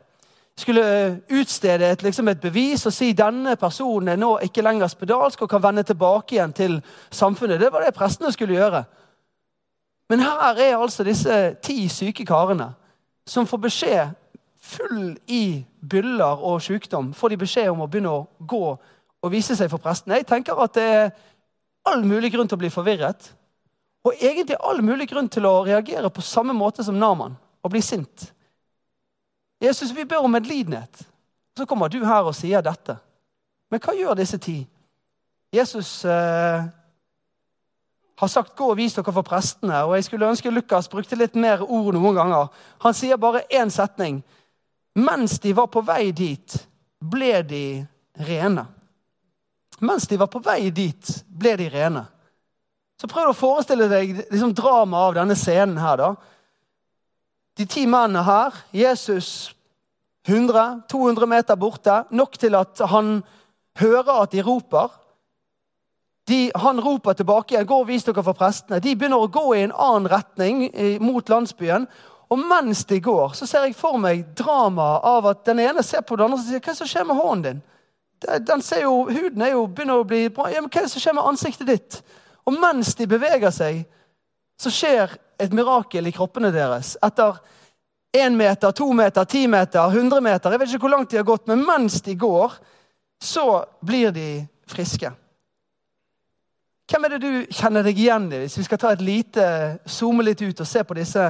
Skulle 0.57 1.21
utstede 1.29 1.91
et, 1.91 2.03
liksom 2.03 2.27
et 2.27 2.41
bevis 2.41 2.85
og 2.89 2.93
si 2.93 3.11
denne 3.13 3.55
personen 3.55 4.09
er 4.09 4.17
nå 4.17 4.31
ikke 4.47 4.63
lenger 4.65 4.89
spedalsk 4.89 5.43
og 5.45 5.49
kan 5.51 5.61
vende 5.63 5.83
tilbake 5.85 6.35
igjen 6.35 6.53
til 6.53 6.79
samfunnet. 7.13 7.59
Det 7.61 7.69
var 7.73 7.85
det 7.85 7.93
prestene 7.93 8.31
skulle 8.33 8.57
gjøre. 8.57 8.83
Men 10.09 10.23
her 10.23 10.57
er 10.57 10.77
altså 10.77 11.03
disse 11.03 11.55
ti 11.61 11.87
syke 11.91 12.25
karene 12.25 12.71
som 13.27 13.47
får 13.47 13.61
beskjed 13.67 14.15
full 14.67 15.17
i 15.27 15.65
byller 15.89 16.43
og 16.43 16.61
sykdom, 16.61 17.13
får 17.13 17.29
de 17.29 17.41
beskjed 17.43 17.69
om 17.71 17.83
å 17.83 17.87
begynne 17.91 18.13
å 18.15 18.25
gå 18.39 18.63
og 18.77 19.31
vise 19.31 19.55
seg 19.55 19.69
for 19.71 19.83
prestene. 19.83 20.19
Jeg 20.19 20.27
tenker 20.29 20.59
at 20.63 20.73
det 20.75 20.87
er 20.87 21.11
all 21.87 22.03
mulig 22.07 22.31
grunn 22.33 22.47
til 22.49 22.57
å 22.57 22.63
bli 22.63 22.71
forvirret. 22.71 23.29
Og 24.07 24.15
egentlig 24.15 24.57
all 24.63 24.81
mulig 24.85 25.09
grunn 25.11 25.29
til 25.31 25.47
å 25.47 25.61
reagere 25.67 26.09
på 26.13 26.23
samme 26.23 26.55
måte 26.55 26.85
som 26.85 26.97
Naman 26.99 27.35
og 27.63 27.73
bli 27.73 27.81
sint. 27.83 28.31
Jesus, 29.59 29.91
vi 29.91 30.05
ber 30.05 30.23
om 30.23 30.31
medlidenhet. 30.31 31.07
Så 31.57 31.65
kommer 31.65 31.89
du 31.89 32.03
her 32.05 32.27
og 32.27 32.35
sier 32.37 32.61
dette. 32.61 32.97
Men 33.71 33.81
hva 33.81 33.95
gjør 33.97 34.17
disse 34.19 34.37
ti? 34.41 34.59
Jesus 35.53 36.05
eh, 36.05 36.67
har 38.17 38.27
sagt 38.27 38.55
'gå 38.55 38.69
og 38.71 38.77
vis 38.77 38.93
dere 38.93 39.13
for 39.13 39.21
prestene'. 39.21 39.83
og 39.83 39.95
Jeg 39.95 40.03
skulle 40.03 40.29
ønske 40.29 40.49
Lukas 40.51 40.87
brukte 40.87 41.15
litt 41.15 41.35
mer 41.35 41.61
ord 41.61 41.93
noen 41.93 42.15
ganger. 42.15 42.47
Han 42.79 42.93
sier 42.93 43.17
bare 43.17 43.43
én 43.49 43.69
setning. 43.69 44.23
Mens 44.95 45.39
de 45.39 45.53
var 45.53 45.67
på 45.67 45.81
vei 45.81 46.11
dit, 46.11 46.67
ble 46.99 47.41
de 47.43 47.87
rene. 48.27 48.65
Mens 49.79 50.07
de 50.07 50.17
var 50.17 50.27
på 50.27 50.39
vei 50.39 50.69
dit, 50.69 51.23
ble 51.27 51.55
de 51.57 51.69
rene. 51.69 52.05
Så 52.97 53.07
prøv 53.07 53.29
å 53.29 53.37
forestille 53.37 53.85
deg 53.87 54.15
liksom, 54.31 54.55
dramaet 54.57 55.11
av 55.11 55.13
denne 55.19 55.35
scenen 55.37 55.77
her. 55.77 55.97
da. 55.97 56.15
De 57.57 57.65
ti 57.65 57.87
mennene 57.89 58.21
her, 58.23 58.53
Jesus 58.73 59.55
100-200 60.27 61.25
meter 61.25 61.55
borte, 61.55 62.03
nok 62.11 62.37
til 62.37 62.55
at 62.55 62.81
han 62.91 63.23
hører 63.79 64.21
at 64.21 64.31
de 64.31 64.43
roper. 64.45 64.91
De, 66.27 66.51
han 66.55 66.79
roper 66.83 67.13
tilbake 67.13 67.55
igjen, 67.55 67.65
'Gå 67.67 67.79
og 67.79 67.87
vis 67.87 68.03
dere 68.03 68.23
for 68.23 68.33
prestene.' 68.33 68.79
De 68.79 68.95
begynner 68.95 69.17
å 69.17 69.31
gå 69.31 69.55
i 69.55 69.63
en 69.63 69.71
annen 69.71 70.11
retning 70.11 70.69
mot 71.01 71.29
landsbyen. 71.29 71.87
Og 72.29 72.39
mens 72.39 72.85
de 72.85 72.99
går, 72.99 73.33
så 73.33 73.45
ser 73.47 73.63
jeg 73.63 73.75
for 73.75 73.97
meg 73.97 74.25
dramaet 74.35 75.03
av 75.03 75.25
at 75.25 75.45
den 75.45 75.59
ene 75.59 75.83
ser 75.83 76.01
på 76.01 76.15
den 76.15 76.25
andre 76.25 76.37
og 76.37 76.43
sier 76.43 76.59
'Hva 76.59 76.69
er 76.69 76.73
det 76.73 76.77
som 76.77 76.87
skjer 76.87 77.05
med 77.05 77.15
hånden 77.15 77.43
din?' 77.43 77.61
Den 78.47 78.61
ser 78.61 78.81
jo, 78.81 79.03
Huden 79.03 79.41
er 79.41 79.51
jo, 79.51 79.67
begynner 79.67 79.99
å 80.01 80.03
bli 80.03 80.29
bra. 80.29 80.47
Ja, 80.49 80.61
hva 80.61 80.77
er 80.77 80.81
det 80.81 80.91
som 80.91 81.01
skjer 81.01 81.13
med 81.13 81.23
ansiktet 81.23 81.67
ditt? 81.67 82.03
Og 82.45 82.53
mens 82.53 82.95
de 82.95 83.07
beveger 83.07 83.51
seg, 83.51 83.85
så 84.57 84.71
skjer 84.73 85.13
et 85.37 85.53
mirakel 85.53 86.07
i 86.09 86.13
kroppene 86.15 86.51
deres. 86.53 86.95
Etter 87.05 87.37
én 88.17 88.35
meter, 88.37 88.71
to 88.71 88.89
meter, 88.93 89.25
ti 89.25 89.45
meter, 89.47 89.91
100 89.91 90.21
meter 90.21 90.51
Jeg 90.51 90.59
vet 90.59 90.73
ikke 90.73 90.87
hvor 90.87 90.95
langt 90.95 91.11
de 91.11 91.19
har 91.19 91.27
gått, 91.27 91.47
men 91.47 91.65
mens 91.65 92.01
de 92.01 92.15
går, 92.15 92.57
så 93.21 93.65
blir 93.81 94.11
de 94.11 94.47
friske. 94.67 95.11
Hvem 96.87 97.03
er 97.03 97.13
det 97.13 97.19
du 97.21 97.31
kjenner 97.51 97.83
deg 97.83 97.97
igjen 97.99 98.29
i, 98.31 98.41
hvis 98.45 98.57
vi 98.61 98.63
skal 98.63 98.79
ta 98.79 98.93
et 98.95 99.03
lite, 99.03 99.45
zoome 99.85 100.23
litt 100.23 100.41
ut 100.41 100.61
og 100.63 100.67
se 100.67 100.83
på 100.87 100.95
disse 100.95 101.25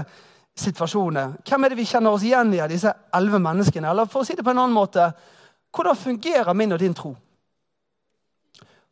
situasjonene? 0.58 1.42
Hvem 1.48 1.66
er 1.66 1.74
det 1.74 1.80
vi 1.80 1.88
kjenner 1.90 2.14
oss 2.14 2.26
igjen 2.28 2.54
i 2.54 2.62
av 2.62 2.70
disse 2.70 2.94
elleve 3.18 3.42
menneskene? 3.42 3.90
Eller 3.90 4.10
for 4.12 4.22
å 4.22 4.28
si 4.28 4.38
det 4.38 4.46
på 4.46 4.54
en 4.54 4.62
annen 4.62 4.78
måte 4.78 5.10
hvordan 5.74 5.98
fungerer 5.98 6.54
min 6.54 6.74
og 6.74 6.80
din 6.80 6.94
tro? 6.96 7.16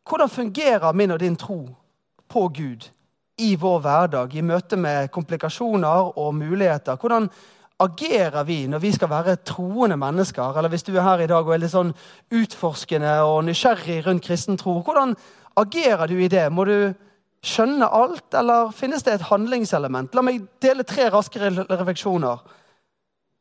Hvordan 0.06 0.30
fungerer 0.30 0.92
min 0.92 1.14
og 1.14 1.22
din 1.22 1.38
tro 1.38 1.60
på 2.28 2.48
Gud 2.54 2.90
i 3.38 3.52
vår 3.60 3.80
hverdag, 3.84 4.34
i 4.34 4.44
møte 4.44 4.78
med 4.80 5.10
komplikasjoner 5.12 6.16
og 6.18 6.34
muligheter? 6.34 6.96
Hvordan 6.96 7.28
agerer 7.80 8.44
vi 8.48 8.62
når 8.66 8.80
vi 8.80 8.92
skal 8.92 9.10
være 9.10 9.36
troende 9.44 9.96
mennesker? 10.00 10.56
Eller 10.56 10.72
hvis 10.72 10.86
du 10.86 10.94
er 10.96 11.04
her 11.04 11.24
i 11.24 11.28
dag 11.30 11.44
og 11.44 11.54
er 11.54 11.60
litt 11.60 11.74
sånn 11.74 11.92
utforskende 12.32 13.18
og 13.28 13.42
nysgjerrig 13.44 14.00
rundt 14.06 14.24
kristen 14.24 14.56
tro, 14.60 14.78
hvordan 14.80 15.12
agerer 15.56 16.08
du 16.08 16.16
i 16.20 16.30
det? 16.32 16.46
Må 16.52 16.64
du 16.64 16.94
skjønne 17.46 17.88
alt, 17.92 18.26
eller 18.34 18.72
finnes 18.74 19.04
det 19.04 19.18
et 19.18 19.28
handlingselement? 19.28 20.16
La 20.16 20.24
meg 20.24 20.46
dele 20.62 20.86
tre 20.88 21.10
raske 21.12 21.40
refleksjoner. 21.40 22.40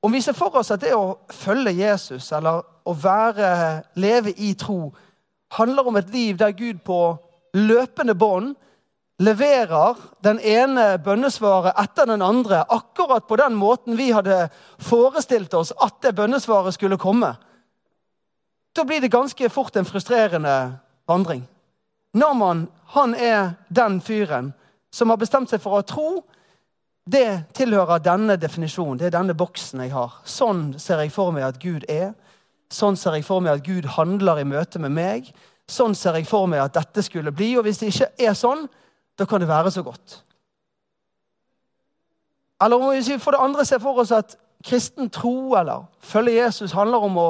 Om 0.06 0.14
vi 0.14 0.22
ser 0.22 0.38
for 0.38 0.60
oss 0.60 0.70
at 0.76 0.84
det 0.84 0.94
å 0.94 1.16
følge 1.34 1.74
Jesus, 1.80 2.28
eller 2.36 2.62
å 2.86 2.94
være, 2.94 3.48
leve 3.98 4.36
i 4.38 4.52
tro, 4.60 4.92
handler 5.56 5.88
om 5.88 5.98
et 5.98 6.12
liv 6.14 6.38
der 6.38 6.54
Gud 6.54 6.84
på 6.86 7.00
løpende 7.56 8.14
bånd 8.14 8.54
leverer 9.20 9.96
den 10.24 10.40
ene 10.44 10.98
bønnesvaret 11.00 11.78
etter 11.80 12.10
den 12.10 12.24
andre 12.26 12.64
akkurat 12.68 13.28
på 13.28 13.38
den 13.40 13.56
måten 13.56 13.96
vi 13.96 14.10
hadde 14.12 14.50
forestilt 14.82 15.54
oss 15.56 15.72
at 15.80 16.02
det 16.04 16.16
bønnesvaret 16.18 16.76
skulle 16.76 17.00
komme, 17.00 17.36
da 18.76 18.84
blir 18.84 19.00
det 19.02 19.14
ganske 19.14 19.50
fort 19.50 19.76
en 19.76 19.88
frustrerende 19.88 20.76
vandring. 21.08 21.46
Naman 22.16 22.68
han 22.96 23.16
er 23.16 23.56
den 23.68 24.02
fyren 24.02 24.52
som 24.92 25.10
har 25.10 25.20
bestemt 25.20 25.52
seg 25.52 25.62
for 25.64 25.80
å 25.80 25.86
tro. 25.88 26.10
Det 27.06 27.56
tilhører 27.56 28.04
denne 28.04 28.36
definisjonen. 28.40 29.00
Det 29.00 29.10
er 29.10 29.16
denne 29.16 29.36
boksen 29.38 29.84
jeg 29.84 29.94
har. 29.96 30.20
Sånn 30.28 30.74
ser 30.80 31.04
jeg 31.04 31.14
for 31.16 31.32
meg 31.36 31.48
at 31.48 31.60
Gud 31.62 31.88
er. 31.92 32.14
Sånn 32.72 32.98
ser 33.00 33.16
jeg 33.16 33.28
for 33.28 33.44
meg 33.44 33.60
at 33.60 33.66
Gud 33.68 33.88
handler 33.96 34.42
i 34.42 34.48
møte 34.48 34.82
med 34.82 34.96
meg. 34.96 35.30
Sånn 35.72 35.96
ser 35.96 36.18
jeg 36.20 36.28
for 36.28 36.48
meg 36.50 36.64
at 36.64 36.76
dette 36.76 37.04
skulle 37.06 37.34
bli. 37.36 37.54
Og 37.60 37.68
hvis 37.68 37.80
det 37.82 37.92
ikke 37.94 38.12
er 38.28 38.36
sånn, 38.38 38.66
da 39.20 39.26
kan 39.26 39.42
det 39.42 39.48
være 39.48 39.72
så 39.72 39.84
godt. 39.84 40.22
Eller 42.64 42.76
om 42.76 42.92
vi 42.92 43.18
for 43.20 43.32
det 43.32 43.44
andre 43.44 43.66
ser 43.66 43.80
for 43.80 44.00
oss 44.00 44.12
at 44.12 44.38
kristen 44.66 45.10
tro 45.10 45.56
eller 45.56 45.86
følge 46.00 46.44
Jesus 46.44 46.72
handler 46.72 47.04
om 47.04 47.18
å 47.18 47.28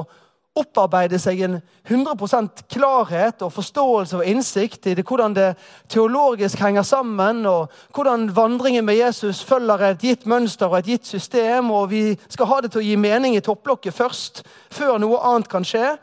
opparbeide 0.56 1.18
seg 1.20 1.42
en 1.44 1.58
100% 1.84 2.62
klarhet 2.72 3.42
og 3.44 3.52
forståelse 3.52 4.22
og 4.22 4.30
innsikt 4.30 4.88
i 4.88 4.94
det, 4.96 5.04
hvordan 5.04 5.34
det 5.36 5.50
teologisk 5.92 6.62
henger 6.64 6.86
sammen, 6.88 7.42
og 7.46 7.74
hvordan 7.96 8.30
vandringen 8.36 8.86
med 8.88 8.96
Jesus 8.96 9.44
følger 9.44 9.84
et 9.90 10.06
gitt 10.06 10.24
mønster 10.26 10.72
og 10.72 10.78
et 10.80 10.94
gitt 10.94 11.10
system, 11.10 11.72
og 11.76 11.90
vi 11.92 12.16
skal 12.30 12.48
ha 12.54 12.62
det 12.64 12.72
til 12.72 12.86
å 12.86 12.88
gi 12.88 12.96
mening 12.96 13.36
i 13.36 13.44
topplokket 13.44 13.98
først, 13.98 14.46
før 14.72 14.96
noe 15.04 15.20
annet 15.28 15.52
kan 15.52 15.68
skje. 15.68 15.98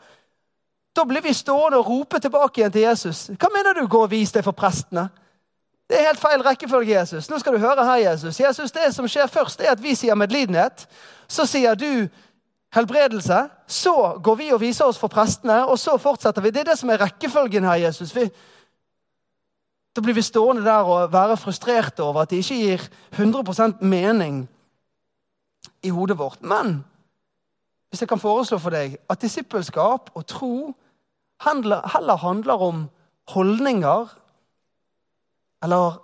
Da 0.93 1.07
blir 1.09 1.25
vi 1.25 1.33
stående 1.33 1.81
og 1.81 1.89
rope 1.89 2.21
tilbake 2.21 2.61
igjen 2.61 2.75
til 2.75 2.85
Jesus. 2.85 3.25
Hva 3.33 3.49
mener 3.49 3.79
du, 3.79 3.87
gå 3.89 4.05
og 4.05 4.13
vis 4.13 4.35
det 4.35 4.45
for 4.45 4.53
prestene? 4.53 5.07
Det 5.93 5.99
er 6.01 6.07
helt 6.07 6.19
feil 6.19 6.41
rekkefølge, 6.41 6.95
Jesus. 6.95 7.27
Nå 7.29 7.37
skal 7.37 7.53
du 7.53 7.61
høre 7.61 7.83
her, 7.85 7.99
Jesus. 8.09 8.39
Jesus, 8.39 8.71
Det 8.71 8.87
som 8.95 9.05
skjer 9.07 9.27
først, 9.29 9.61
er 9.61 9.75
at 9.75 9.81
vi 9.83 9.93
sier 9.95 10.17
medlidenhet. 10.17 10.87
Så 11.29 11.45
sier 11.45 11.75
du 11.77 12.07
helbredelse. 12.73 13.43
Så 13.67 13.93
går 14.23 14.35
vi 14.35 14.47
og 14.55 14.61
viser 14.61 14.89
oss 14.89 14.97
for 14.97 15.07
prestene, 15.07 15.59
og 15.69 15.77
så 15.79 15.99
fortsetter 16.01 16.41
vi. 16.41 16.49
Det 16.49 16.63
er 16.63 16.71
det 16.71 16.79
som 16.79 16.89
er 16.89 16.97
rekkefølgen 16.97 17.63
her, 17.63 17.75
Jesus. 17.83 18.15
Vi, 18.15 18.25
da 19.93 20.01
blir 20.01 20.17
vi 20.17 20.25
stående 20.25 20.65
der 20.65 20.81
og 20.81 21.13
være 21.13 21.37
frustrerte 21.37 22.01
over 22.03 22.23
at 22.23 22.33
det 22.33 22.41
ikke 22.41 22.57
gir 22.57 22.89
100% 23.13 23.85
mening 23.85 24.49
i 25.83 25.93
hodet 25.93 26.17
vårt. 26.17 26.41
Men 26.41 26.79
hvis 27.89 28.01
jeg 28.01 28.09
kan 28.09 28.19
foreslå 28.19 28.57
for 28.57 28.73
deg 28.73 28.97
at 29.09 29.21
disippelskap 29.21 30.09
og 30.15 30.25
tro 30.25 30.73
heller 31.45 32.17
handler 32.17 32.53
om 32.65 32.89
holdninger 33.29 34.22
eller 35.63 35.99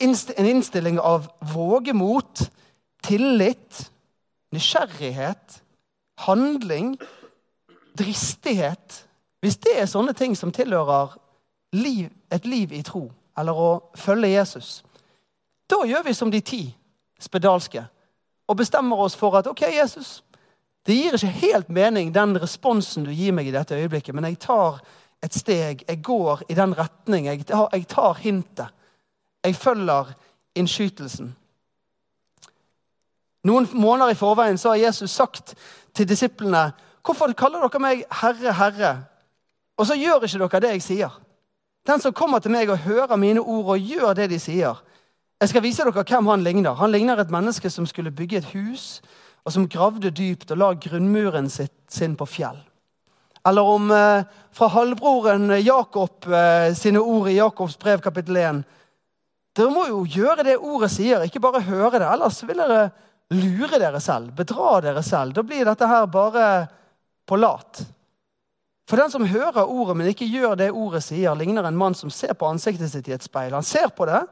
en 0.00 0.46
innstilling 0.46 1.00
av 1.00 1.28
vågemot, 1.40 2.50
tillit, 3.02 3.90
nysgjerrighet, 4.52 5.62
handling, 6.18 6.98
dristighet. 7.98 9.06
Hvis 9.40 9.56
det 9.56 9.74
er 9.80 9.90
sånne 9.90 10.14
ting 10.16 10.36
som 10.36 10.52
tilhører 10.52 11.16
liv, 11.76 12.08
et 12.32 12.46
liv 12.46 12.72
i 12.72 12.82
tro, 12.86 13.08
eller 13.38 13.56
å 13.56 13.70
følge 13.96 14.32
Jesus, 14.32 14.80
da 15.70 15.82
gjør 15.86 16.06
vi 16.06 16.14
som 16.16 16.30
de 16.32 16.40
ti 16.40 16.64
spedalske 17.20 17.84
og 18.50 18.58
bestemmer 18.58 18.98
oss 18.98 19.14
for 19.14 19.36
at 19.38 19.46
ok, 19.46 19.62
Jesus, 19.76 20.20
det 20.86 20.96
gir 20.96 21.14
ikke 21.14 21.38
helt 21.44 21.68
mening, 21.68 22.14
den 22.14 22.34
responsen 22.40 23.04
du 23.06 23.12
gir 23.14 23.34
meg 23.36 23.46
i 23.46 23.54
dette 23.54 23.76
øyeblikket, 23.76 24.14
men 24.14 24.26
jeg 24.26 24.40
tar 24.42 24.80
et 25.24 25.34
steg. 25.34 25.84
Jeg 25.88 26.02
går 26.02 26.42
i 26.48 26.54
den 26.54 26.78
retning. 26.78 27.26
Jeg 27.26 27.44
jeg 27.48 27.86
tar 27.88 28.14
hintet. 28.14 28.66
Jeg 29.44 29.56
følger 29.56 30.12
innskytelsen. 30.54 31.36
Noen 33.44 33.68
måneder 33.72 34.10
i 34.12 34.18
forveien 34.18 34.58
så 34.58 34.74
har 34.74 34.76
Jesus 34.76 35.10
sagt 35.10 35.54
til 35.94 36.08
disiplene 36.08 36.72
Hvorfor 37.00 37.32
kaller 37.32 37.62
dere 37.64 37.80
meg 37.80 38.02
Herre, 38.12 38.52
Herre? 38.52 38.90
Og 39.80 39.86
så 39.86 39.96
gjør 39.96 40.26
ikke 40.26 40.38
dere 40.38 40.60
det 40.60 40.72
jeg 40.74 40.82
sier. 40.82 41.14
Den 41.88 42.00
som 42.00 42.12
kommer 42.12 42.38
til 42.38 42.52
meg 42.52 42.68
og 42.68 42.78
hører 42.84 43.16
mine 43.16 43.40
ord 43.40 43.72
og 43.72 43.78
gjør 43.78 44.12
det 44.14 44.28
de 44.30 44.38
sier. 44.38 44.76
Jeg 45.40 45.48
skal 45.48 45.62
vise 45.64 45.84
dere 45.84 46.04
hvem 46.04 46.26
han 46.26 46.44
ligner. 46.44 46.74
Han 46.76 46.92
ligner 46.92 47.16
et 47.16 47.30
menneske 47.30 47.70
som 47.70 47.86
skulle 47.86 48.12
bygge 48.12 48.36
et 48.36 48.50
hus, 48.52 49.00
og 49.44 49.52
som 49.52 49.68
gravde 49.68 50.10
dypt 50.10 50.50
og 50.50 50.58
la 50.60 50.72
grunnmuren 50.74 51.48
sin 51.48 52.16
på 52.16 52.26
fjell. 52.28 52.60
Eller 53.48 53.62
om 53.62 53.90
eh, 53.90 54.24
fra 54.52 54.68
halvbroren 54.74 55.50
Jakob 55.64 56.26
eh, 56.28 56.74
sine 56.76 57.00
ord 57.00 57.28
i 57.30 57.38
Jakobs 57.38 57.78
brev 57.78 58.02
kapittel 58.04 58.36
1. 58.36 58.64
Dere 59.56 59.72
må 59.74 59.86
jo 59.88 60.02
gjøre 60.06 60.44
det 60.46 60.58
ordet 60.58 60.90
sier, 60.92 61.24
ikke 61.24 61.42
bare 61.42 61.62
høre 61.64 61.98
det. 61.98 62.08
Ellers 62.08 62.42
vil 62.44 62.60
dere 62.60 62.82
lure 63.34 63.80
dere 63.80 64.00
selv, 64.02 64.34
bedra 64.36 64.76
dere 64.84 65.02
selv. 65.06 65.34
Da 65.34 65.44
blir 65.46 65.64
dette 65.66 65.88
her 65.88 66.06
bare 66.10 66.50
på 67.26 67.38
lat. 67.38 67.82
For 68.90 68.98
den 68.98 69.10
som 69.12 69.26
hører 69.26 69.70
ordet, 69.70 69.96
men 69.96 70.10
ikke 70.10 70.26
gjør 70.26 70.56
det 70.58 70.72
ordet 70.74 71.04
sier, 71.06 71.34
ligner 71.38 71.66
en 71.66 71.78
mann 71.78 71.94
som 71.94 72.10
ser 72.10 72.34
på 72.34 72.48
ansiktet 72.48 72.90
sitt 72.90 73.08
i 73.08 73.14
et 73.14 73.26
speil. 73.26 73.54
Han 73.54 73.66
ser 73.66 73.92
på 73.94 74.08
det, 74.10 74.24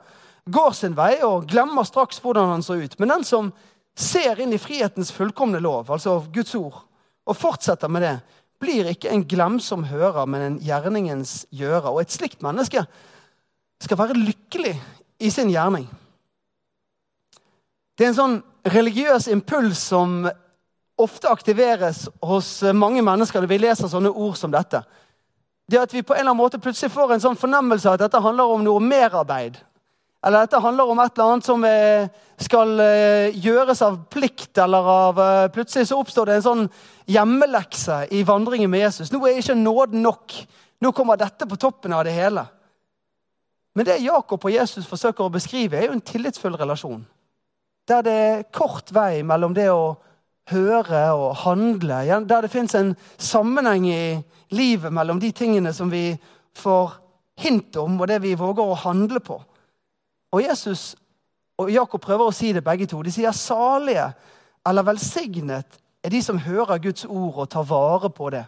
går 0.50 0.72
sin 0.74 0.96
vei 0.98 1.12
og 1.22 1.46
glemmer 1.50 1.86
straks 1.86 2.18
hvordan 2.22 2.50
han 2.50 2.64
så 2.66 2.78
ut. 2.80 2.96
Men 2.98 3.12
den 3.14 3.26
som 3.28 3.52
ser 3.98 4.40
inn 4.42 4.54
i 4.54 4.58
frihetens 4.58 5.12
fullkomne 5.14 5.60
lov, 5.62 5.92
altså 5.94 6.18
Guds 6.34 6.54
ord, 6.58 6.82
og 7.28 7.36
fortsetter 7.36 7.90
med 7.92 8.02
det, 8.06 8.16
blir 8.58 8.90
ikke 8.90 9.12
en 9.12 9.24
glemsom 9.28 9.86
hører, 9.90 10.26
men 10.26 10.44
en 10.44 10.58
gjerningens 10.62 11.44
gjører. 11.54 11.90
Og 11.92 12.02
et 12.02 12.14
slikt 12.14 12.42
menneske 12.44 12.82
skal 13.82 13.98
være 14.00 14.18
lykkelig 14.18 14.74
i 15.22 15.30
sin 15.30 15.50
gjerning. 15.52 15.86
Det 17.98 18.06
er 18.06 18.12
en 18.12 18.18
sånn 18.18 18.36
religiøs 18.68 19.28
impuls 19.32 19.80
som 19.90 20.24
ofte 20.98 21.30
aktiveres 21.30 22.06
hos 22.26 22.50
mange 22.74 23.02
mennesker 23.06 23.42
når 23.42 23.50
vi 23.50 23.60
leser 23.62 23.90
sånne 23.90 24.10
ord 24.10 24.36
som 24.38 24.52
dette. 24.54 24.82
Det 25.68 25.80
at 25.80 25.94
vi 25.94 26.02
på 26.02 26.14
en 26.14 26.22
eller 26.22 26.32
annen 26.32 26.40
måte 26.40 26.60
plutselig 26.62 26.94
får 26.94 27.14
en 27.14 27.22
sånn 27.22 27.38
fornemmelse 27.38 27.88
av 27.88 27.98
at 27.98 28.06
dette 28.06 28.22
handler 28.24 28.54
om 28.54 28.62
noe 28.64 28.82
merarbeid. 28.82 29.58
Eller 30.26 30.42
dette 30.42 30.58
handler 30.58 30.90
om 30.90 30.98
et 30.98 31.14
eller 31.14 31.32
annet 31.32 31.46
som 31.46 31.64
eh, 31.64 32.08
skal 32.42 32.80
eh, 32.82 33.36
gjøres 33.38 33.82
av 33.86 34.00
plikt. 34.10 34.58
eller 34.58 34.90
av, 34.90 35.20
eh, 35.22 35.48
Plutselig 35.54 35.88
så 35.88 36.00
oppstår 36.00 36.26
det 36.26 36.38
en 36.38 36.46
sånn 36.46 36.64
hjemmelekse 37.06 38.00
i 38.10 38.24
vandringen 38.26 38.70
med 38.70 38.82
Jesus. 38.82 39.12
Nå 39.12 39.22
er 39.26 39.38
ikke 39.38 39.54
nåden 39.58 40.02
nok. 40.02 40.34
Nå 40.82 40.92
kommer 40.92 41.18
dette 41.18 41.46
på 41.46 41.58
toppen 41.58 41.94
av 41.94 42.02
det 42.06 42.16
hele. 42.16 42.44
Men 43.78 43.86
det 43.86 44.00
Jakob 44.02 44.42
og 44.42 44.50
Jesus 44.50 44.88
forsøker 44.90 45.22
å 45.22 45.30
beskrive, 45.30 45.78
er 45.78 45.86
jo 45.86 45.94
en 45.94 46.02
tillitsfull 46.02 46.56
relasjon. 46.58 47.04
Der 47.86 48.02
det 48.02 48.12
er 48.12 48.46
kort 48.52 48.90
vei 48.92 49.22
mellom 49.22 49.54
det 49.54 49.68
å 49.70 49.94
høre 50.50 51.02
og 51.14 51.36
handle. 51.44 52.00
Der 52.26 52.42
det 52.42 52.50
fins 52.50 52.74
en 52.74 52.96
sammenheng 53.16 53.86
i 53.86 54.18
livet 54.50 54.92
mellom 54.92 55.20
de 55.22 55.30
tingene 55.30 55.70
som 55.76 55.92
vi 55.92 56.10
får 56.58 56.96
hint 57.38 57.76
om, 57.78 58.00
og 58.00 58.10
det 58.10 58.18
vi 58.24 58.34
våger 58.34 58.66
å 58.66 58.80
handle 58.82 59.22
på. 59.22 59.38
Og 60.32 60.42
Jesus 60.42 60.96
og 61.58 61.72
Jakob 61.72 62.00
prøver 62.00 62.28
å 62.28 62.34
si 62.34 62.52
det 62.54 62.64
begge 62.64 62.86
to. 62.86 63.00
De 63.02 63.12
sier 63.12 63.34
salige 63.34 64.06
eller 64.68 64.86
velsignet 64.86 65.78
er 66.04 66.12
de 66.12 66.20
som 66.22 66.38
hører 66.38 66.80
Guds 66.82 67.04
ord 67.08 67.42
og 67.42 67.50
tar 67.50 67.66
vare 67.66 68.10
på 68.10 68.30
det. 68.30 68.44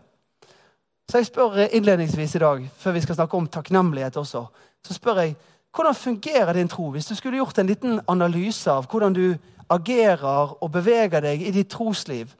Så 1.11 1.19
jeg 1.19 1.27
spør 1.27 1.57
innledningsvis 1.67 2.37
i 2.37 2.43
dag, 2.43 2.67
før 2.79 2.95
vi 2.95 3.01
skal 3.03 3.17
snakke 3.19 3.37
om 3.37 3.49
takknemlighet 3.51 4.17
også, 4.17 4.45
så 4.87 4.95
spør 4.95 5.25
jeg 5.25 5.35
hvordan 5.75 5.95
fungerer 5.95 6.53
din 6.53 6.69
tro? 6.69 6.91
Hvis 6.91 7.07
du 7.07 7.15
skulle 7.15 7.37
gjort 7.37 7.59
en 7.59 7.67
liten 7.67 8.01
analyse 8.09 8.71
av 8.71 8.87
hvordan 8.91 9.15
du 9.15 9.35
agerer 9.71 10.55
og 10.63 10.71
beveger 10.73 11.23
deg 11.23 11.43
i 11.47 11.53
ditt 11.55 11.71
trosliv, 11.71 12.31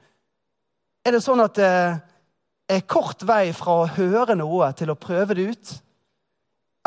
er 1.05 1.15
det 1.15 1.23
sånn 1.23 1.43
at 1.43 1.55
det 1.55 1.71
er 2.71 2.87
kort 2.87 3.23
vei 3.27 3.53
fra 3.55 3.81
å 3.81 3.87
høre 3.95 4.35
noe 4.35 4.71
til 4.77 4.91
å 4.91 4.99
prøve 4.99 5.35
det 5.35 5.47
ut? 5.51 5.71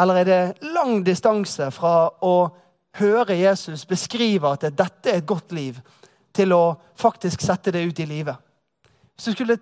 Eller 0.00 0.14
er 0.14 0.24
det 0.24 0.72
lang 0.74 1.04
distanse 1.06 1.70
fra 1.70 2.08
å 2.22 2.48
høre 2.98 3.36
Jesus 3.38 3.84
beskrive 3.86 4.50
at 4.50 4.66
dette 4.74 5.10
er 5.10 5.20
et 5.20 5.26
godt 5.26 5.52
liv, 5.54 5.78
til 6.34 6.50
å 6.52 6.74
faktisk 6.98 7.42
sette 7.46 7.70
det 7.70 7.84
ut 7.86 8.00
i 8.02 8.08
livet? 8.10 8.36
Hvis 9.14 9.30
du 9.30 9.32
skulle 9.36 9.58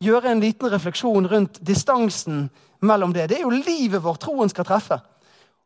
gjøre 0.00 0.32
en 0.32 0.40
liten 0.40 0.70
refleksjon 0.72 1.28
rundt 1.28 1.60
distansen 1.60 2.48
mellom 2.80 3.12
det 3.12 3.28
Det 3.28 3.38
er 3.38 3.42
jo 3.42 3.50
livet 3.50 4.02
vårt 4.02 4.20
troen 4.20 4.48
skal 4.48 4.64
treffe. 4.64 4.98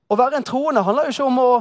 Å 0.09 0.17
være 0.17 0.39
en 0.39 0.47
troende 0.47 0.83
handler 0.83 1.09
jo 1.09 1.15
ikke 1.15 1.29
om 1.31 1.39
å 1.43 1.53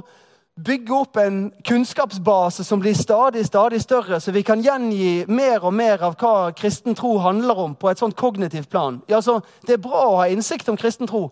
bygge 0.57 0.93
opp 0.93 1.17
en 1.21 1.51
kunnskapsbase 1.65 2.63
som 2.65 2.79
blir 2.81 2.95
stadig 2.97 3.45
stadig 3.45 3.81
større, 3.81 4.19
så 4.19 4.31
vi 4.31 4.41
kan 4.43 4.61
gjengi 4.61 5.25
mer 5.29 5.65
og 5.65 5.73
mer 5.73 6.01
av 6.01 6.15
hva 6.17 6.51
kristen 6.57 6.95
tro 6.95 7.17
handler 7.21 7.57
om. 7.57 7.75
på 7.75 7.89
et 7.89 7.99
sånt 7.99 8.15
kognitivt 8.15 8.69
plan. 8.69 9.01
Ja, 9.07 9.15
altså, 9.15 9.41
Det 9.65 9.73
er 9.73 9.89
bra 9.89 10.07
å 10.07 10.17
ha 10.17 10.27
innsikt 10.27 10.69
om 10.69 10.77
kristen 10.77 11.07
tro, 11.07 11.31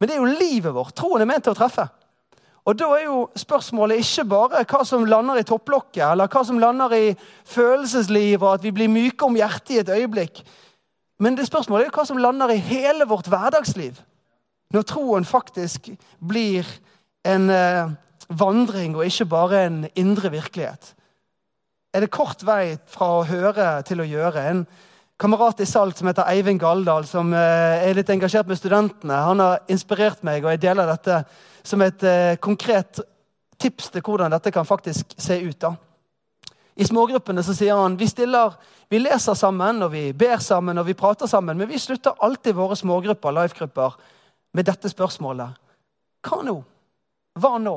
men 0.00 0.08
det 0.08 0.16
er 0.16 0.22
jo 0.22 0.38
livet 0.38 0.74
vårt. 0.74 0.94
Troen 0.96 1.22
er 1.22 1.28
ment 1.28 1.44
til 1.46 1.54
å 1.54 1.58
treffe. 1.58 1.86
Og 2.64 2.78
Da 2.78 2.86
er 2.96 3.04
jo 3.04 3.28
spørsmålet 3.36 4.00
ikke 4.00 4.24
bare 4.24 4.64
hva 4.64 4.84
som 4.88 5.04
lander 5.04 5.36
i 5.36 5.44
topplokket, 5.44 6.02
eller 6.06 6.30
hva 6.32 6.44
som 6.44 6.58
lander 6.58 6.92
i 6.96 7.16
følelseslivet, 7.44 8.42
og 8.42 8.54
at 8.54 8.64
vi 8.64 8.72
blir 8.72 8.88
myke 8.88 9.26
om 9.26 9.36
hjertet 9.36 9.74
i 9.74 9.78
et 9.82 9.92
øyeblikk. 9.92 10.40
Men 11.20 11.36
det 11.36 11.46
spørsmålet 11.46 11.90
er 11.90 11.94
hva 11.94 12.06
som 12.08 12.18
lander 12.18 12.54
i 12.54 12.62
hele 12.62 13.06
vårt 13.08 13.28
hverdagsliv. 13.28 14.00
Når 14.72 14.86
troen 14.88 15.28
faktisk 15.28 15.90
blir 16.18 16.66
en 17.24 17.50
eh, 17.52 17.92
vandring 18.28 18.96
og 18.96 19.06
ikke 19.06 19.28
bare 19.28 19.64
en 19.66 19.84
indre 19.94 20.32
virkelighet. 20.32 20.94
Er 21.94 22.00
det 22.00 22.10
kort 22.10 22.42
vei 22.42 22.74
fra 22.90 23.10
å 23.20 23.26
høre 23.28 23.68
til 23.86 24.02
å 24.02 24.08
gjøre? 24.08 24.48
En 24.50 24.64
kamerat 25.20 25.60
i 25.60 25.66
Salt 25.66 25.98
som 25.98 26.08
heter 26.10 26.28
Eivind 26.30 26.60
Galdal, 26.60 27.06
som 27.06 27.32
eh, 27.32 27.86
er 27.88 27.96
litt 27.96 28.10
engasjert 28.10 28.48
med 28.50 28.58
studentene, 28.58 29.18
han 29.28 29.42
har 29.42 29.62
inspirert 29.70 30.24
meg, 30.26 30.44
og 30.44 30.54
jeg 30.54 30.64
deler 30.66 30.90
dette 30.90 31.22
som 31.64 31.82
et 31.84 32.02
eh, 32.06 32.36
konkret 32.42 33.00
tips 33.60 33.92
til 33.94 34.04
hvordan 34.04 34.34
dette 34.34 34.52
kan 34.52 34.66
faktisk 34.66 35.14
se 35.16 35.38
ut. 35.40 35.60
da. 35.60 35.74
I 36.74 36.84
smågruppene 36.84 37.42
så 37.46 37.54
sier 37.54 37.78
han 37.78 37.96
vi 37.96 38.08
stiller, 38.10 38.56
vi 38.90 38.98
leser 38.98 39.38
sammen 39.38 39.82
og 39.86 39.92
vi 39.94 40.08
ber 40.12 40.42
sammen 40.42 40.78
og 40.78 40.88
vi 40.88 40.98
prater 40.98 41.30
sammen, 41.30 41.58
men 41.58 41.70
vi 41.70 41.78
slutter 41.78 42.18
alltid 42.18 42.54
våre 42.54 42.76
smågrupper 42.76 43.34
life-grupper, 43.38 43.98
med 44.54 44.66
dette 44.66 44.86
spørsmålet. 44.90 45.50
Hva 46.22 46.42
nå? 46.46 46.54
Hva 47.42 47.56
nå? 47.58 47.74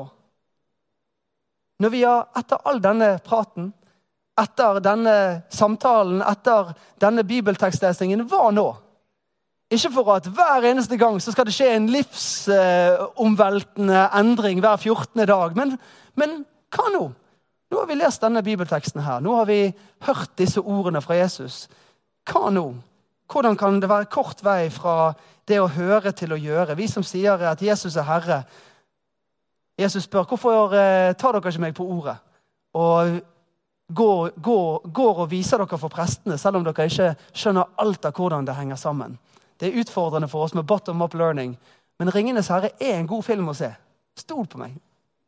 Når 1.82 1.90
vi 1.90 2.02
har, 2.02 2.28
etter 2.38 2.62
all 2.66 2.78
denne 2.82 3.16
praten, 3.22 3.72
etter 4.38 4.78
denne 4.84 5.42
samtalen, 5.52 6.22
etter 6.22 6.72
denne 7.02 7.24
bibeltekstlesningen, 7.26 8.28
hva 8.30 8.50
nå? 8.54 8.76
Ikke 9.74 9.90
for 9.92 10.14
at 10.14 10.26
hver 10.32 10.64
eneste 10.70 10.96
gang 10.96 11.20
så 11.20 11.32
skal 11.34 11.46
det 11.48 11.56
skje 11.56 11.68
en 11.74 11.92
livsomveltende 11.92 14.00
endring 14.16 14.58
hver 14.64 14.78
14. 14.80 15.26
dag, 15.28 15.50
men, 15.58 15.68
men 16.16 16.30
hva 16.74 16.86
nå? 16.94 17.04
Nå 17.68 17.74
har 17.76 17.86
vi 17.90 18.00
lest 18.00 18.22
denne 18.24 18.42
bibelteksten 18.42 19.02
her. 19.04 19.20
Nå 19.20 19.34
har 19.36 19.46
vi 19.48 19.74
hørt 20.06 20.32
disse 20.40 20.60
ordene 20.60 21.00
fra 21.04 21.14
Jesus. 21.18 21.68
Hva 22.28 22.50
nå? 22.54 22.66
Hvordan 23.28 23.56
kan 23.60 23.80
det 23.80 23.90
være 23.90 24.04
kort 24.08 24.44
vei 24.44 24.70
fra 24.72 25.12
det 25.48 25.60
å 25.60 25.68
høre 25.68 26.12
til 26.16 26.32
å 26.32 26.40
gjøre? 26.40 26.76
Vi 26.78 26.86
som 26.88 27.02
sier 27.04 27.44
at 27.50 27.62
Jesus 27.62 27.96
er 28.00 28.08
Herre, 28.08 28.42
Jesus 29.78 30.04
spør 30.08 30.24
hvorfor 30.26 30.72
eh, 30.74 31.14
tar 31.14 31.32
dere 31.36 31.48
ikke 31.52 31.62
meg 31.62 31.74
på 31.76 31.86
ordet 31.86 32.16
og 32.78 33.18
går, 33.88 34.30
går, 34.36 34.80
går, 34.92 35.18
og 35.24 35.30
viser 35.30 35.58
dere 35.58 35.78
for 35.80 35.92
prestene, 35.92 36.38
selv 36.38 36.60
om 36.60 36.66
dere 36.66 36.88
ikke 36.88 37.14
skjønner 37.32 37.72
alt 37.80 38.04
av 38.04 38.16
hvordan 38.16 38.46
det 38.46 38.56
henger 38.58 38.76
sammen. 38.80 39.16
Det 39.58 39.68
er 39.68 39.80
utfordrende 39.80 40.28
for 40.28 40.46
oss 40.46 40.54
med 40.54 40.66
bottom 40.68 41.02
up 41.02 41.14
learning, 41.14 41.56
men 41.98 42.08
'Ringenes 42.08 42.48
herre' 42.48 42.76
er 42.80 42.98
en 42.98 43.06
god 43.06 43.24
film 43.24 43.48
å 43.48 43.56
se. 43.56 43.72
Stol 44.16 44.46
på 44.46 44.58
meg. 44.58 44.76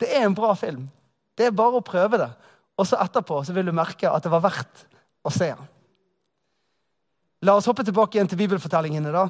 Det 0.00 0.17
er 0.17 0.25
en 0.25 0.35
bra 0.35 0.55
film. 0.55 0.90
Det 1.37 1.47
er 1.47 1.50
bare 1.50 1.81
å 1.81 1.85
prøve 1.85 2.19
det. 2.19 2.31
Og 2.79 2.87
så 2.87 2.97
etterpå 2.97 3.45
så 3.45 3.52
vil 3.52 3.67
du 3.67 3.73
merke 3.73 4.11
at 4.11 4.23
det 4.23 4.31
var 4.31 4.40
verdt 4.40 4.87
å 5.25 5.31
se 5.31 5.50
den. 5.50 5.69
La 7.43 7.57
oss 7.57 7.67
hoppe 7.67 7.85
tilbake 7.85 8.17
igjen 8.17 8.29
til 8.29 8.38
bibelfortellingene. 8.38 9.12
da. 9.12 9.29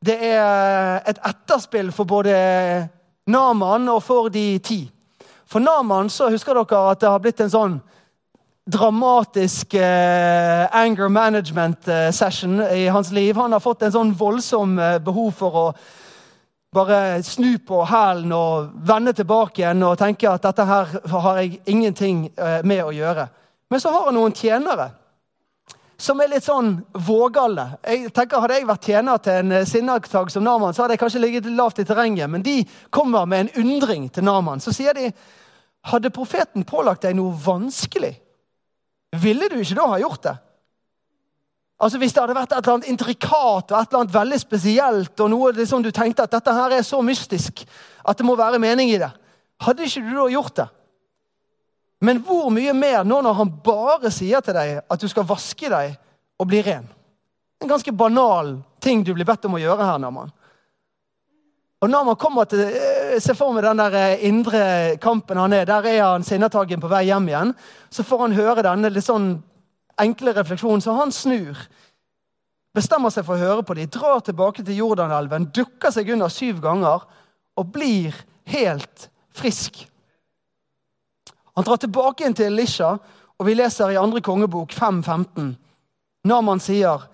Det 0.00 0.16
er 0.22 1.02
et 1.06 1.18
etterspill 1.18 1.92
for 1.92 2.04
både 2.04 2.88
Naman 3.26 3.88
og 3.88 4.02
for 4.02 4.28
de 4.28 4.58
ti. 4.58 4.90
For 5.46 5.60
Naman 5.60 6.08
så 6.10 6.30
husker 6.30 6.54
dere 6.54 6.90
at 6.90 7.00
det 7.00 7.10
har 7.10 7.18
blitt 7.18 7.40
en 7.40 7.50
sånn 7.50 7.80
dramatisk 8.66 9.74
eh, 9.74 10.76
anger 10.76 11.08
management 11.08 11.88
eh, 11.88 12.76
i 12.76 12.88
hans 12.88 13.10
liv. 13.12 13.36
Han 13.36 13.52
har 13.52 13.60
fått 13.60 13.82
en 13.82 13.92
sånn 13.92 14.12
voldsom 14.14 14.78
eh, 14.78 14.98
behov 14.98 15.32
for 15.38 15.56
å 15.56 15.66
bare 16.72 17.22
snu 17.26 17.58
på 17.66 17.82
hælen 17.84 18.30
og 18.32 18.70
vende 18.86 19.12
tilbake 19.16 19.62
igjen 19.62 19.82
og 19.82 19.98
tenke 19.98 20.30
at 20.30 20.44
dette 20.44 20.66
her 20.68 20.92
har 21.10 21.40
jeg 21.40 21.58
ingenting 21.66 22.28
eh, 22.36 22.60
med 22.62 22.84
å 22.84 22.94
gjøre. 22.94 23.26
Men 23.70 23.82
så 23.82 23.90
har 23.94 24.06
han 24.06 24.18
noen 24.18 24.36
tjenere 24.36 24.90
som 26.00 26.20
er 26.22 26.30
litt 26.32 26.46
sånn 26.46 26.78
vågale. 26.94 27.66
Jeg 27.84 28.12
tenker, 28.16 28.40
Hadde 28.40 28.56
jeg 28.56 28.68
vært 28.70 28.86
tjener 28.88 29.20
til 29.20 29.42
en 29.42 29.66
sinnatag 29.68 30.30
som 30.32 30.46
Naman, 30.46 30.72
så 30.72 30.84
hadde 30.84 30.96
jeg 30.96 31.02
kanskje 31.02 31.20
ligget 31.20 31.50
lavt 31.52 31.82
i 31.82 31.84
terrenget. 31.84 32.30
Men 32.30 32.44
de 32.46 32.62
kommer 32.90 33.26
med 33.28 33.44
en 33.44 33.66
undring 33.66 34.08
til 34.08 34.24
Naman. 34.24 34.62
Så 34.64 34.72
sier 34.72 34.96
de 34.96 35.10
hadde 35.90 36.12
profeten 36.14 36.64
pålagt 36.64 37.04
deg 37.04 37.18
noe 37.18 37.36
vanskelig, 37.44 38.14
ville 39.18 39.48
du 39.50 39.58
ikke 39.58 39.78
da 39.78 39.88
ha 39.90 39.98
gjort 39.98 40.22
det? 40.28 40.36
Altså 41.80 41.98
Hvis 41.98 42.12
det 42.12 42.20
hadde 42.20 42.36
vært 42.36 42.52
et 42.52 42.58
eller 42.60 42.76
annet 42.76 42.90
intrikat 42.92 43.72
og 43.72 43.78
et 43.78 43.88
eller 43.88 44.02
annet 44.02 44.14
veldig 44.14 44.40
spesielt, 44.42 45.14
og 45.20 45.30
noe 45.32 45.52
liksom 45.56 45.82
du 45.82 45.88
tenkte 45.94 46.26
at 46.26 46.34
dette 46.34 46.52
her 46.52 46.76
er 46.76 46.84
så 46.84 47.00
mystisk 47.02 47.64
at 48.04 48.18
det 48.18 48.26
må 48.26 48.36
være 48.36 48.60
mening 48.60 48.92
i 48.92 49.00
det, 49.00 49.08
hadde 49.64 49.88
ikke 49.88 50.04
du 50.04 50.12
da 50.18 50.26
gjort 50.34 50.60
det? 50.60 50.68
Men 52.04 52.20
hvor 52.24 52.48
mye 52.52 52.72
mer 52.76 53.04
nå 53.04 53.20
når 53.24 53.36
han 53.36 53.52
bare 53.64 54.12
sier 54.12 54.44
til 54.44 54.56
deg 54.56 54.80
at 54.80 55.00
du 55.00 55.08
skal 55.08 55.26
vaske 55.28 55.72
deg 55.72 55.96
og 56.40 56.48
bli 56.48 56.62
ren? 56.64 56.86
En 57.60 57.68
ganske 57.68 57.92
banal 57.92 58.54
ting 58.80 59.02
du 59.04 59.12
blir 59.12 59.28
bedt 59.28 59.44
om 59.48 59.56
å 59.56 59.60
gjøre 59.60 59.84
her, 59.84 59.98
Naman. 60.00 60.32
Og 61.80 61.88
når 61.88 62.04
man 62.04 62.16
kommer 62.16 62.44
til, 62.44 62.60
eh, 62.60 63.20
Se 63.20 63.34
for 63.34 63.52
meg 63.52 63.64
den 63.64 63.78
der 63.78 63.94
eh, 63.94 64.24
indre 64.28 64.96
kampen 65.00 65.36
han 65.36 65.52
er. 65.52 65.64
Der 65.64 65.86
er 65.86 66.02
han 66.12 66.22
sinnetagen 66.22 66.80
på 66.80 66.88
vei 66.88 67.04
hjem 67.04 67.28
igjen. 67.28 67.54
Så 67.90 68.02
får 68.02 68.20
han 68.20 68.32
høre 68.32 68.62
denne 68.62 68.90
litt 68.90 69.04
sånn 69.04 69.42
enkle 69.98 70.32
refleksjonen, 70.32 70.80
så 70.80 70.94
han 70.96 71.12
snur. 71.12 71.56
Bestemmer 72.74 73.10
seg 73.10 73.24
for 73.26 73.34
å 73.34 73.38
høre 73.42 73.62
på 73.66 73.74
dem, 73.74 73.88
drar 73.90 74.20
tilbake 74.20 74.62
til 74.64 74.76
Jordanelven, 74.78 75.50
dukker 75.52 75.90
seg 75.90 76.08
under 76.14 76.28
syv 76.28 76.60
ganger 76.60 77.02
og 77.58 77.72
blir 77.72 78.14
helt 78.46 79.08
frisk. 79.34 79.86
Han 81.56 81.64
drar 81.64 81.80
tilbake 81.82 82.24
inn 82.24 82.34
til 82.34 82.52
Elisha, 82.52 82.94
og 83.38 83.46
vi 83.46 83.56
leser 83.58 83.90
i 83.90 83.98
andre 83.98 84.22
kongebok 84.22 84.72
5.15. 84.72 85.56
Naman 86.24 86.60
sier, 86.60 87.08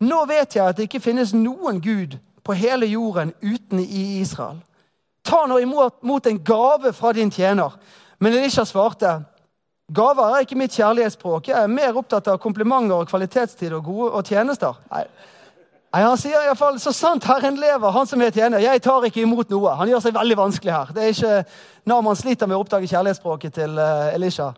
'Nå 0.00 0.24
vet 0.26 0.54
jeg 0.56 0.64
at 0.64 0.76
det 0.76 0.88
ikke 0.88 1.00
finnes 1.00 1.34
noen 1.34 1.80
gud 1.80 2.16
på 2.50 2.58
hele 2.58 2.90
jorden 2.90 3.32
uten 3.42 3.80
i 3.80 4.20
Israel.' 4.20 4.60
'Ta 5.24 5.46
nå 5.46 5.58
imot, 5.58 6.26
en 6.26 6.44
gave 6.44 6.92
fra 6.92 7.12
din 7.12 7.30
tjener.' 7.30 7.72
Men 8.18 8.32
Elisha 8.32 8.64
svarte, 8.64 9.22
'Gaver 9.92 10.34
er 10.34 10.40
ikke 10.40 10.58
mitt 10.58 10.72
kjærlighetsspråk. 10.72 11.48
Jeg 11.48 11.62
er 11.62 11.66
mer 11.66 11.96
opptatt 11.96 12.28
av 12.28 12.38
komplimenter 12.38 12.94
og 12.94 13.08
kvalitetstid 13.08 13.72
og 13.72 13.84
gode 13.84 14.10
og 14.10 14.24
tjenester.' 14.24 14.74
Nei. 14.90 15.04
Nei, 15.92 16.02
Han 16.02 16.18
sier 16.18 16.44
iallfall 16.46 16.78
så 16.78 16.92
sant 16.94 17.24
Herren 17.24 17.56
lever, 17.58 17.90
han 17.90 18.06
som 18.06 18.22
er 18.22 18.30
tjener. 18.30 18.62
Jeg 18.62 18.82
tar 18.82 19.04
ikke 19.04 19.22
imot 19.22 19.50
noe. 19.50 19.74
Han 19.74 19.88
gjør 19.88 20.00
seg 20.04 20.14
veldig 20.14 20.36
vanskelig 20.36 20.72
her. 20.72 20.92
Det 20.94 21.02
er 21.02 21.14
ikke 21.14 21.44
Naman 21.90 22.16
sliter 22.16 22.46
med 22.46 22.56
å 22.56 22.60
oppdage 22.62 22.86
kjærlighetsspråket 22.86 23.54
til 23.54 23.78
uh, 23.78 24.14
Elisha. 24.14 24.52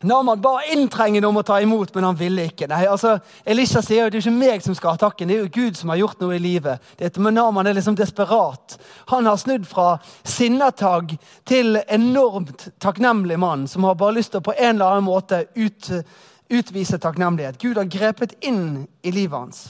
Naman 0.00 0.40
ba 0.40 0.62
inntrengende 0.72 1.28
om 1.28 1.36
å 1.36 1.44
ta 1.44 1.58
imot, 1.60 1.90
men 1.94 2.06
han 2.08 2.16
ville 2.16 2.46
ikke. 2.48 2.70
Nei, 2.70 2.86
altså, 2.88 3.18
Elisha 3.44 3.82
sier 3.84 4.06
jo 4.06 4.12
det 4.12 4.22
er 4.22 4.24
ikke 4.24 4.38
meg 4.38 4.64
som 4.64 4.76
skal 4.76 4.94
ha 4.94 5.00
takken, 5.02 5.28
det 5.28 5.36
er 5.36 5.42
jo 5.42 5.52
Gud 5.58 5.76
som 5.76 5.92
har 5.92 6.00
gjort 6.00 6.22
noe 6.22 6.38
i 6.38 6.40
livet. 6.40 6.80
Det, 6.96 7.10
men 7.20 7.36
Naman 7.36 7.68
er 7.68 7.76
liksom 7.76 7.98
desperat. 7.98 8.78
Han 9.12 9.28
har 9.28 9.36
snudd 9.40 9.68
fra 9.68 9.98
sinnatagg 10.24 11.12
til 11.44 11.82
enormt 11.84 12.70
takknemlig 12.80 13.36
mann 13.40 13.68
som 13.68 13.84
har 13.84 13.98
bare 14.00 14.16
lyst 14.16 14.32
til 14.32 14.40
å 14.40 14.48
på 14.48 14.56
en 14.56 14.78
eller 14.78 14.96
annen 14.96 15.08
måte 15.10 15.44
ut 15.58 15.92
utvise 16.50 16.98
takknemlighet. 16.98 17.58
Gud 17.62 17.78
har 17.78 17.84
grepet 17.84 18.32
inn 18.40 18.86
i 19.02 19.12
livet 19.14 19.38
hans. 19.38 19.60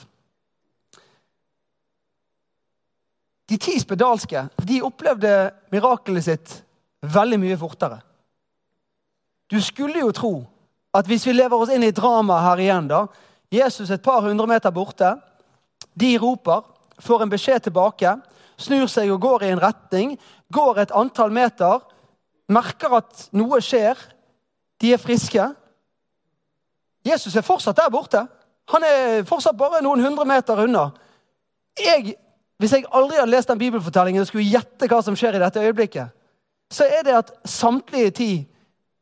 De 3.49 3.57
ti 3.59 3.75
spedalske 3.79 4.45
de 4.63 4.79
opplevde 4.85 5.51
mirakelet 5.73 6.25
sitt 6.25 6.55
veldig 7.03 7.39
mye 7.41 7.59
fortere. 7.59 7.99
Du 9.51 9.61
skulle 9.61 9.99
jo 9.99 10.11
tro 10.15 10.33
at 10.95 11.07
hvis 11.07 11.25
vi 11.27 11.35
lever 11.35 11.55
oss 11.55 11.71
inn 11.71 11.83
i 11.83 11.93
dramaet 11.95 12.45
her 12.45 12.63
igjen 12.63 12.87
da, 12.91 13.05
Jesus 13.51 13.91
et 13.91 14.03
par 14.03 14.23
hundre 14.23 14.47
meter 14.47 14.71
borte, 14.71 15.13
de 15.95 16.11
roper, 16.19 16.63
får 16.99 17.23
en 17.23 17.31
beskjed 17.31 17.67
tilbake, 17.67 18.13
snur 18.59 18.87
seg 18.91 19.11
og 19.11 19.21
går 19.23 19.43
i 19.43 19.51
en 19.51 19.61
retning, 19.61 20.13
går 20.53 20.83
et 20.83 20.93
antall 20.95 21.33
meter, 21.35 21.81
merker 22.51 22.95
at 23.01 23.27
noe 23.35 23.59
skjer, 23.63 23.99
de 24.81 24.93
er 24.95 25.01
friske, 25.01 25.49
Jesus 27.05 27.35
er 27.35 27.45
fortsatt 27.45 27.77
der 27.77 27.89
borte. 27.89 28.25
Han 28.69 28.83
er 28.85 29.23
fortsatt 29.27 29.57
bare 29.57 29.81
noen 29.81 30.03
hundre 30.03 30.25
meter 30.29 30.59
unna. 30.63 30.91
Jeg, 31.79 32.15
hvis 32.61 32.75
jeg 32.75 32.85
aldri 32.93 33.17
hadde 33.17 33.33
lest 33.33 33.49
den 33.49 33.61
bibelfortellingen 33.61 34.21
og 34.21 34.29
skulle 34.29 34.45
gjette 34.45 34.89
hva 34.91 34.99
som 35.01 35.17
skjer 35.17 35.37
i 35.37 35.41
dette 35.41 35.63
øyeblikket, 35.63 36.13
så 36.71 36.85
er 36.85 37.03
det 37.07 37.17
at 37.17 37.31
samtlige 37.47 38.11
ti 38.15 38.31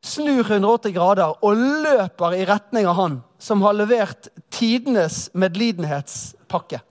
snur 0.10 0.44
180 0.44 0.94
grader 0.96 1.38
og 1.46 1.64
løper 1.86 2.36
i 2.38 2.46
retning 2.50 2.88
av 2.90 2.98
han 3.00 3.18
som 3.40 3.62
har 3.64 3.78
levert 3.78 4.30
tidenes 4.52 5.30
medlidenhetspakke. 5.34 6.82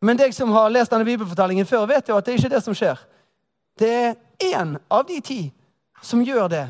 Men 0.00 0.16
deg 0.16 0.32
som 0.32 0.52
har 0.56 0.70
lest 0.72 0.92
denne 0.92 1.04
bibelfortellingen 1.04 1.68
før, 1.68 1.88
vet 1.90 2.08
jo 2.08 2.16
at 2.16 2.24
det 2.24 2.32
er 2.32 2.40
ikke 2.40 2.54
det 2.54 2.62
som 2.64 2.76
skjer. 2.76 3.00
Det 3.76 3.90
er 3.90 4.14
én 4.52 4.76
av 4.88 5.04
de 5.08 5.18
ti 5.24 5.40
som 6.02 6.22
gjør 6.24 6.48
det. 6.52 6.66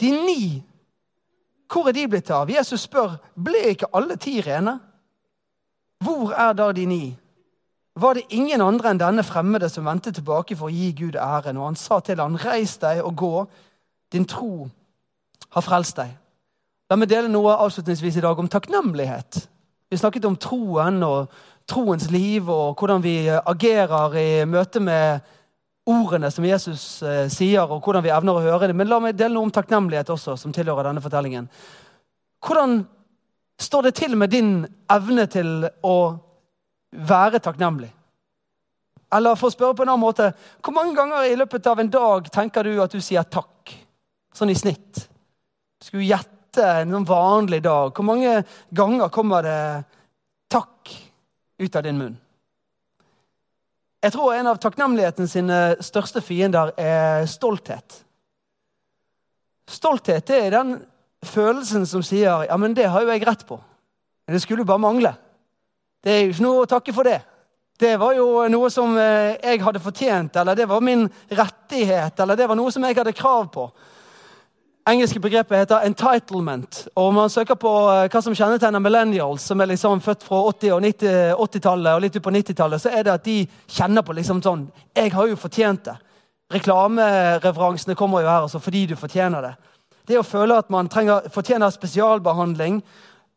De 0.00 0.10
ni, 0.10 0.62
hvor 1.70 1.88
er 1.88 1.94
de 1.96 2.08
blitt 2.10 2.30
av? 2.34 2.50
Jesus 2.50 2.86
spør 2.86 3.16
ble 3.34 3.62
ikke 3.72 3.90
alle 3.96 4.18
ti 4.22 4.40
rene. 4.44 4.76
Hvor 6.02 6.34
er 6.34 6.52
da 6.58 6.72
de 6.74 6.84
ni? 6.86 7.04
Var 7.96 8.18
det 8.18 8.26
ingen 8.36 8.60
andre 8.60 8.92
enn 8.92 9.00
denne 9.00 9.24
fremmede 9.24 9.70
som 9.72 9.86
vendte 9.88 10.12
tilbake 10.12 10.56
for 10.58 10.68
å 10.68 10.74
gi 10.74 10.90
Gud 10.98 11.16
æren? 11.16 11.56
Og 11.56 11.70
han 11.70 11.78
sa 11.80 12.02
til 12.04 12.20
ham, 12.20 12.36
reis 12.36 12.76
deg 12.82 13.00
og 13.00 13.14
gå, 13.16 13.32
din 14.12 14.26
tro 14.28 14.68
har 15.56 15.64
frelst 15.64 15.98
deg. 15.98 16.14
La 16.90 16.98
meg 16.98 17.10
dele 17.10 17.30
noe 17.32 17.56
avslutningsvis 17.64 18.18
i 18.20 18.24
dag 18.24 18.38
om 18.38 18.48
takknemlighet. 18.50 19.40
Vi 19.90 19.98
snakket 19.98 20.26
om 20.28 20.36
troen 20.38 21.00
og 21.06 21.32
troens 21.66 22.10
liv 22.10 22.46
og 22.50 22.78
hvordan 22.78 23.02
vi 23.02 23.16
agerer 23.30 24.14
i 24.18 24.28
møte 24.46 24.82
med 24.82 25.24
ordene 25.86 26.30
som 26.34 26.46
Jesus 26.46 27.02
eh, 27.06 27.26
sier, 27.30 27.62
og 27.62 27.84
hvordan 27.84 28.02
vi 28.02 28.10
evner 28.10 28.38
å 28.38 28.42
høre 28.42 28.70
dem. 28.70 28.78
Men 28.80 28.90
la 28.90 28.98
meg 29.02 29.18
dele 29.18 29.36
noe 29.36 29.46
om 29.46 29.54
takknemlighet 29.54 30.10
også, 30.10 30.34
som 30.38 30.54
tilhører 30.54 30.88
denne 30.88 31.02
fortellingen. 31.02 31.46
Hvordan 32.42 32.80
står 33.62 33.86
det 33.86 33.94
til 34.00 34.16
med 34.18 34.34
din 34.34 34.50
evne 34.92 35.28
til 35.30 35.68
å 35.86 35.96
være 37.06 37.42
takknemlig? 37.42 37.92
Eller 39.14 39.38
for 39.38 39.48
å 39.48 39.54
spørre 39.54 39.78
på 39.78 39.86
en 39.86 39.92
annen 39.92 40.02
måte, 40.02 40.32
hvor 40.58 40.74
mange 40.74 40.96
ganger 40.98 41.28
i 41.30 41.38
løpet 41.38 41.66
av 41.70 41.80
en 41.80 41.90
dag 41.90 42.26
tenker 42.34 42.66
du 42.66 42.82
at 42.82 42.94
du 42.94 42.98
sier 43.02 43.26
takk? 43.30 43.76
Sånn 44.36 44.52
i 44.52 44.58
snitt. 44.58 45.06
Skulle 45.80 46.08
gjette 46.10 46.64
en 46.82 46.92
sånn 46.92 47.08
vanlig 47.08 47.62
dag. 47.64 47.92
Hvor 47.96 48.04
mange 48.04 48.42
ganger 48.76 49.12
kommer 49.12 49.44
det 49.46 49.60
takk 50.52 50.92
ut 51.62 51.76
av 51.76 51.86
din 51.86 52.00
munn? 52.00 52.16
Jeg 54.04 54.12
tror 54.12 54.34
en 54.36 54.50
av 54.52 54.60
takknemligheten 54.60 55.28
sine 55.30 55.60
største 55.82 56.20
fiender 56.22 56.74
er 56.78 57.24
stolthet. 57.30 58.02
Stolthet 59.66 60.30
er 60.30 60.52
den 60.52 60.76
følelsen 61.26 61.88
som 61.88 62.04
sier 62.06 62.44
ja, 62.46 62.58
men 62.60 62.76
det 62.76 62.90
har 62.92 63.02
jo 63.02 63.10
jeg 63.10 63.24
rett 63.26 63.46
på. 63.48 63.56
Det 64.28 64.42
skulle 64.42 64.62
jo 64.62 64.68
bare 64.68 64.84
mangle. 64.84 65.16
Det 66.04 66.12
er 66.12 66.22
jo 66.22 66.34
ikke 66.34 66.44
noe 66.44 66.62
å 66.62 66.70
takke 66.70 66.94
for 66.94 67.08
det. 67.08 67.18
Det 67.76 67.96
var 68.00 68.14
jo 68.16 68.44
noe 68.52 68.68
som 68.72 68.94
eh, 69.00 69.34
jeg 69.40 69.64
hadde 69.64 69.82
fortjent, 69.82 70.36
eller 70.38 70.56
det 70.56 70.68
var 70.68 70.84
min 70.84 71.04
rettighet, 71.28 72.20
eller 72.20 72.38
det 72.38 72.46
var 72.48 72.56
noe 72.58 72.72
som 72.72 72.84
jeg 72.86 72.96
hadde 72.96 73.16
krav 73.16 73.48
på 73.52 73.66
engelske 74.86 75.20
begrepet 75.20 75.58
heter 75.58 75.80
'entitlement'. 75.80 76.88
og 76.94 77.04
Om 77.08 77.14
man 77.14 77.30
søker 77.30 77.54
på 77.54 77.68
eh, 77.68 78.08
hva 78.08 78.22
som 78.22 78.34
kjennetegner 78.34 78.78
millennials, 78.78 79.42
som 79.42 79.60
er 79.60 79.66
liksom 79.66 80.00
født 80.00 80.22
fra 80.22 80.36
80- 80.36 80.72
og 80.72 80.82
80-tallet 81.48 81.94
og 81.94 82.00
litt 82.00 82.16
ut 82.16 82.22
på 82.22 82.30
90-tallet, 82.30 82.80
så 82.80 82.88
er 82.88 83.02
det 83.02 83.12
at 83.12 83.24
de 83.24 83.46
kjenner 83.68 84.02
på 84.02 84.12
liksom 84.12 84.42
sånn 84.42 84.68
'Jeg 84.96 85.12
har 85.12 85.26
jo 85.26 85.36
fortjent 85.36 85.84
det'. 85.84 85.96
Reklamereferansene 86.52 87.94
kommer 87.94 88.20
jo 88.20 88.28
her 88.28 88.42
altså 88.42 88.58
fordi 88.58 88.86
du 88.86 88.96
fortjener 88.96 89.42
det. 89.42 89.54
Det 90.08 90.18
å 90.18 90.22
føle 90.22 90.58
at 90.58 90.70
man 90.70 90.88
trenger, 90.88 91.28
fortjener 91.28 91.70
spesialbehandling, 91.70 92.82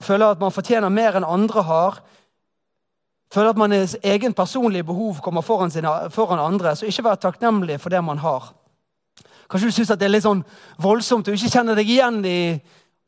føle 0.01 0.29
at 0.29 0.39
man 0.39 0.51
fortjener 0.51 0.89
mer 0.89 1.17
enn 1.17 1.25
andre 1.25 1.61
har, 1.61 1.99
føle 3.33 3.49
at 3.49 3.57
man 3.57 3.69
manns 3.69 3.95
egen 4.03 4.33
personlige 4.33 4.83
behov 4.83 5.21
kommer 5.21 5.41
foran, 5.41 5.71
sine, 5.71 6.09
foran 6.09 6.39
andre, 6.39 6.75
så 6.75 6.85
ikke 6.85 7.03
være 7.03 7.15
takknemlig 7.15 7.79
for 7.79 7.89
det 7.89 8.03
man 8.03 8.17
har. 8.17 8.53
Kanskje 9.49 9.69
du 9.69 9.73
syns 9.73 9.91
det 9.95 10.05
er 10.05 10.13
litt 10.13 10.25
sånn 10.25 10.43
voldsomt 10.81 11.27
og 11.27 11.37
ikke 11.37 11.49
kjenner 11.49 11.77
deg 11.79 11.89
igjen 11.89 12.19
i 12.27 12.39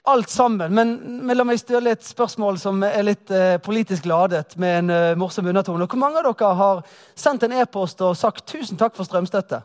alt 0.10 0.32
sammen. 0.34 0.74
Men, 0.74 0.96
men 1.22 1.38
la 1.38 1.46
meg 1.46 1.60
stille 1.62 1.94
et 1.94 2.06
spørsmål 2.06 2.58
som 2.62 2.82
er 2.88 3.04
litt 3.06 3.30
eh, 3.34 3.60
politisk 3.62 4.08
ladet, 4.10 4.56
med 4.62 4.80
en 4.80 4.94
eh, 4.96 5.18
morsom 5.20 5.46
undertone. 5.52 5.86
Hvor 5.86 6.02
mange 6.02 6.22
av 6.22 6.32
dere 6.32 6.54
har 6.58 6.82
sendt 7.14 7.46
en 7.46 7.54
e-post 7.62 8.02
og 8.02 8.18
sagt 8.18 8.48
'tusen 8.50 8.80
takk 8.80 8.98
for 8.98 9.06
strømstøtte'? 9.06 9.62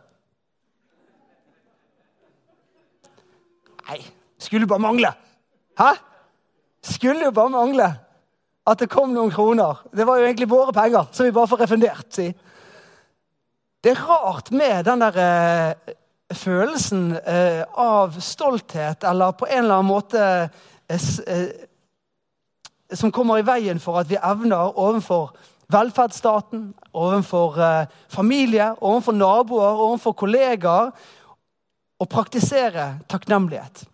Nei, 3.86 4.00
skulle 4.38 4.68
bare 4.68 4.82
mangle. 4.82 5.14
Hæ? 5.78 5.92
Skulle 6.82 7.24
jo 7.24 7.32
bare 7.34 7.50
mangle 7.50 7.92
at 8.66 8.80
det 8.82 8.90
kom 8.90 9.12
noen 9.14 9.30
kroner. 9.30 9.84
Det 9.94 10.06
var 10.06 10.18
jo 10.18 10.26
egentlig 10.26 10.50
våre 10.50 10.72
penger, 10.74 11.06
som 11.12 11.26
vi 11.26 11.32
bare 11.32 11.48
får 11.48 11.62
refundert. 11.62 12.06
si. 12.10 12.32
Det 13.84 13.92
er 13.92 14.08
rart 14.08 14.50
med 14.50 14.84
den 14.84 15.00
der 15.00 15.16
eh, 15.22 15.94
følelsen 16.34 17.12
eh, 17.22 17.62
av 17.78 18.16
stolthet 18.20 19.04
eller 19.04 19.32
på 19.32 19.46
en 19.46 19.64
eller 19.64 19.78
annen 19.78 19.90
måte 19.90 20.22
eh, 20.88 21.00
eh, 21.26 21.48
Som 22.94 23.12
kommer 23.12 23.38
i 23.38 23.46
veien 23.46 23.80
for 23.82 23.98
at 23.98 24.10
vi 24.10 24.18
evner 24.22 24.78
overfor 24.78 25.34
velferdsstaten, 25.72 26.74
overfor 26.94 27.58
eh, 27.58 27.86
familie, 28.08 28.74
overfor 28.80 29.12
naboer, 29.12 29.80
overfor 29.88 30.14
kollegaer 30.14 30.92
å 31.98 32.06
praktisere 32.06 33.00
takknemlighet. 33.08 33.86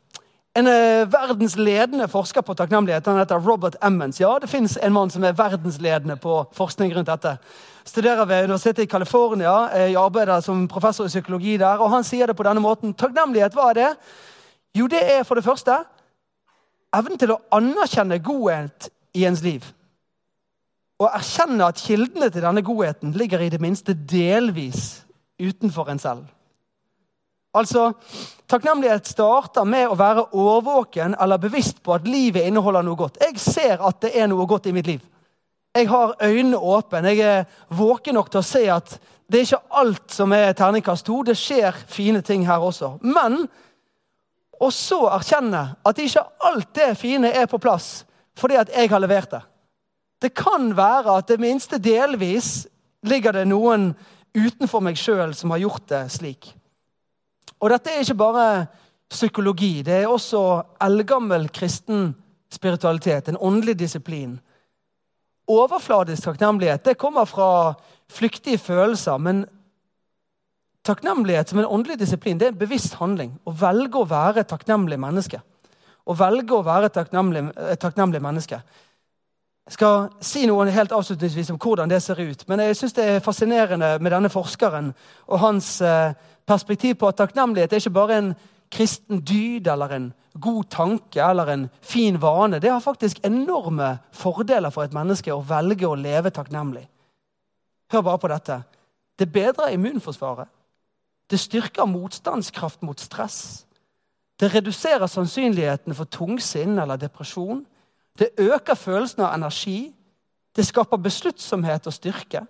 En 0.53 0.67
eh, 0.69 1.09
verdensledende 1.09 2.09
forsker 2.13 2.45
på 2.45 2.55
takknemlighet 2.55 3.07
han 3.09 3.21
heter 3.23 3.41
Robert 3.41 3.77
Emmons. 3.85 4.21
Ja, 4.21 4.35
det 4.39 4.51
fins 4.53 4.77
en 4.77 4.93
mann 4.93 5.11
som 5.11 5.25
er 5.25 5.37
verdensledende 5.37 6.19
på 6.21 6.43
forskning 6.53 6.93
rundt 6.97 7.09
dette 7.09 7.39
studerer 7.85 8.25
ved 8.25 8.45
Universitetet 8.45 8.83
i 8.83 8.91
California. 8.91 9.53
Jeg 9.77 9.97
arbeider 9.97 10.41
som 10.41 10.69
professor 10.69 11.05
i 11.05 11.09
psykologi 11.09 11.57
der. 11.57 11.79
og 11.79 11.91
Han 11.91 12.05
sier 12.05 12.27
det 12.27 12.37
på 12.37 12.43
denne 12.43 12.61
måten. 12.61 12.95
Takknemlighet, 12.95 13.55
hva 13.55 13.71
er 13.71 13.75
det? 13.75 13.91
Jo, 14.79 14.87
det 14.87 15.03
er 15.19 15.23
for 15.23 15.35
det 15.35 15.45
første 15.45 15.79
evnen 16.93 17.19
til 17.19 17.33
å 17.33 17.41
anerkjenne 17.53 18.19
godhet 18.21 18.91
i 19.17 19.25
ens 19.25 19.43
liv. 19.43 19.65
Og 21.01 21.09
erkjenne 21.09 21.67
at 21.67 21.81
kildene 21.81 22.29
til 22.31 22.45
denne 22.45 22.63
godheten 22.63 23.15
ligger 23.17 23.41
i 23.41 23.49
det 23.49 23.61
minste 23.61 23.95
delvis 23.95 25.03
utenfor 25.41 25.89
en 25.91 25.99
selv. 25.99 26.27
Altså, 27.53 27.93
Takknemlighet 28.53 29.07
starter 29.09 29.65
med 29.65 29.89
å 29.89 29.97
være 29.97 30.27
årvåken 30.37 31.15
eller 31.21 31.41
bevisst 31.41 31.79
på 31.85 31.95
at 31.95 32.09
livet 32.09 32.45
inneholder 32.45 32.85
noe 32.85 32.99
godt. 33.01 33.17
Jeg 33.25 33.41
ser 33.41 33.81
at 33.81 34.03
det 34.05 34.11
er 34.13 34.29
noe 34.29 34.45
godt 34.49 34.69
i 34.69 34.75
mitt 34.77 34.91
liv. 34.91 35.01
Jeg 35.73 35.89
har 35.89 36.13
øynene 36.21 36.59
åpne. 36.61 37.15
Jeg 37.15 37.21
er 37.25 37.45
våken 37.73 38.19
nok 38.19 38.29
til 38.29 38.43
å 38.43 38.45
se 38.45 38.63
at 38.69 38.99
det 39.33 39.41
er 39.41 39.47
ikke 39.47 39.79
alt 39.81 40.13
som 40.13 40.35
er 40.37 40.53
terningkast 40.53 41.07
to. 41.09 41.23
Det 41.25 41.39
skjer 41.41 41.79
fine 41.89 42.21
ting 42.21 42.45
her 42.45 42.61
også. 42.61 42.99
Men 43.01 43.47
å 44.61 44.69
så 44.69 45.07
erkjenne 45.17 45.65
at 45.81 46.03
ikke 46.05 46.27
alt 46.45 46.75
det 46.77 46.93
fine 47.01 47.33
er 47.33 47.49
på 47.49 47.61
plass 47.63 48.03
fordi 48.39 48.57
at 48.61 48.71
jeg 48.73 48.89
har 48.93 49.01
levert 49.01 49.33
det. 49.33 49.43
Det 50.23 50.35
kan 50.37 50.71
være 50.77 51.19
at 51.21 51.29
det 51.29 51.41
minste 51.41 51.81
delvis 51.81 52.67
ligger 53.09 53.35
det 53.37 53.49
noen 53.49 53.95
utenfor 54.37 54.85
meg 54.85 55.01
sjøl 55.01 55.33
som 55.37 55.53
har 55.53 55.65
gjort 55.65 55.89
det 55.89 56.05
slik. 56.15 56.53
Og 57.63 57.71
dette 57.71 57.93
er 57.93 58.03
ikke 58.03 58.19
bare 58.19 58.47
psykologi. 59.13 59.83
Det 59.87 60.03
er 60.03 60.11
også 60.11 60.63
eldgammel 60.83 61.47
kristen 61.55 62.11
spiritualitet, 62.53 63.29
en 63.29 63.41
åndelig 63.41 63.79
disiplin. 63.79 64.37
Overfladisk 65.49 66.27
takknemlighet 66.27 66.85
det 66.85 66.99
kommer 66.99 67.25
fra 67.25 67.75
flyktige 68.11 68.59
følelser. 68.59 69.19
Men 69.19 69.45
takknemlighet 70.85 71.49
som 71.49 71.63
en 71.63 71.71
åndelig 71.71 72.01
disiplin 72.03 72.39
det 72.39 72.49
er 72.49 72.55
en 72.55 72.61
bevisst 72.61 72.99
handling. 73.01 73.37
Å 73.47 73.55
velge 73.63 74.03
å 74.03 74.09
være 74.11 74.45
takknemlig 74.49 74.99
menneske. 75.01 75.43
Å 76.03 76.17
velge 76.19 76.57
å 76.57 76.67
være 76.67 76.91
takknemlig, 76.91 77.47
takknemlig 77.81 78.23
menneske. 78.23 78.59
Jeg 79.67 79.77
skal 79.77 80.09
si 80.25 80.43
noe 80.51 80.67
helt 80.75 80.93
avslutningsvis 80.93 81.53
om 81.55 81.59
hvordan 81.63 81.91
det 81.91 82.01
ser 82.03 82.19
ut. 82.19 82.49
Men 82.49 82.61
jeg 82.61 82.77
synes 82.77 82.97
det 82.97 83.05
er 83.09 83.23
fascinerende 83.23 83.99
med 84.03 84.11
denne 84.11 84.31
forskeren 84.33 84.91
og 85.27 85.39
hans 85.39 85.77
eh, 85.81 86.15
perspektiv 86.47 86.97
på 86.99 87.09
at 87.09 87.21
takknemlighet 87.21 87.73
er 87.73 87.83
ikke 87.83 87.95
bare 87.95 88.19
en 88.19 88.33
kristen 88.73 89.21
dyd 89.21 89.69
eller 89.71 89.95
en 89.95 90.13
god 90.41 90.65
tanke 90.73 91.23
eller 91.23 91.53
en 91.53 91.69
fin 91.81 92.19
vane. 92.23 92.59
Det 92.59 92.71
har 92.71 92.81
faktisk 92.81 93.21
enorme 93.25 93.99
fordeler 94.13 94.71
for 94.71 94.83
et 94.83 94.97
menneske 94.97 95.33
å 95.33 95.45
velge 95.47 95.87
å 95.87 95.95
leve 95.95 96.33
takknemlig. 96.35 96.89
Hør 97.93 98.07
bare 98.07 98.19
på 98.19 98.31
dette. 98.33 98.63
Det 99.19 99.29
bedrer 99.33 99.77
immunforsvaret. 99.77 100.49
Det 101.31 101.41
styrker 101.41 101.87
motstandskraft 101.87 102.83
mot 102.83 103.01
stress. 103.01 103.67
Det 104.41 104.51
reduserer 104.55 105.07
sannsynligheten 105.07 105.95
for 105.95 106.05
tungsinn 106.11 106.79
eller 106.79 106.97
depresjon. 106.97 107.63
Det 108.19 108.35
øker 108.41 108.75
følelsen 108.79 109.25
av 109.25 109.35
energi. 109.35 109.93
Det 110.53 110.67
skaper 110.67 111.01
besluttsomhet 111.01 111.87
og 111.89 111.95
styrke. 111.97 112.45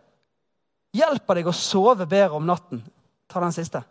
Hjelper 0.93 1.39
deg 1.39 1.49
å 1.49 1.57
sove 1.57 2.07
bedre 2.07 2.39
om 2.39 2.47
natten. 2.49 2.83
Ta 3.31 3.41
den 3.41 3.55
siste. 3.55 3.83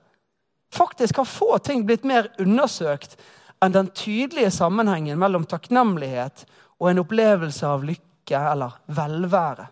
Faktisk 0.72 1.18
har 1.20 1.28
få 1.28 1.58
ting 1.64 1.86
blitt 1.88 2.06
mer 2.08 2.30
undersøkt 2.40 3.18
enn 3.62 3.74
den 3.76 3.92
tydelige 3.96 4.52
sammenhengen 4.54 5.20
mellom 5.20 5.46
takknemlighet 5.50 6.46
og 6.80 6.90
en 6.92 7.02
opplevelse 7.04 7.68
av 7.68 7.84
lykke 7.86 8.40
eller 8.54 8.78
velvære. 8.88 9.68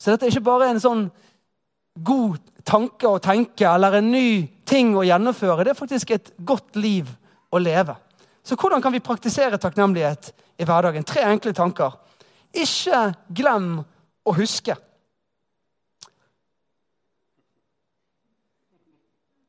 Så 0.00 0.12
dette 0.12 0.26
er 0.26 0.34
ikke 0.34 0.48
bare 0.48 0.70
en 0.72 0.82
sånn 0.82 1.04
god 2.04 2.40
tanke 2.66 3.08
å 3.08 3.20
tenke 3.22 3.68
eller 3.68 4.00
en 4.00 4.10
ny 4.10 4.46
ting 4.66 4.94
å 4.96 5.04
gjennomføre. 5.06 5.64
Det 5.64 5.74
er 5.74 5.78
faktisk 5.78 6.14
et 6.16 6.32
godt 6.44 6.76
liv 6.76 7.08
å 7.54 7.60
leve. 7.62 7.94
Så 8.44 8.56
hvordan 8.60 8.82
kan 8.84 8.92
vi 8.92 9.00
praktisere 9.00 9.58
takknemlighet 9.58 10.32
i 10.60 10.66
hverdagen? 10.68 11.04
Tre 11.08 11.24
enkle 11.30 11.54
tanker. 11.56 11.94
Ikke 12.52 13.06
glem 13.32 13.78
å 14.24 14.34
huske. 14.36 14.76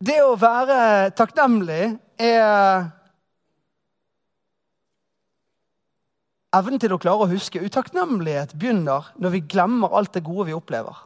Det 0.05 0.15
å 0.23 0.35
være 0.39 1.11
takknemlig 1.17 1.81
er 2.21 2.85
evnen 6.55 6.79
til 6.79 6.95
å 6.95 6.99
klare 7.01 7.25
å 7.25 7.31
huske. 7.31 7.63
Utakknemlighet 7.63 8.55
begynner 8.55 9.11
når 9.19 9.35
vi 9.35 9.43
glemmer 9.55 9.95
alt 9.97 10.13
det 10.15 10.23
gode 10.23 10.47
vi 10.49 10.55
opplever. 10.55 11.03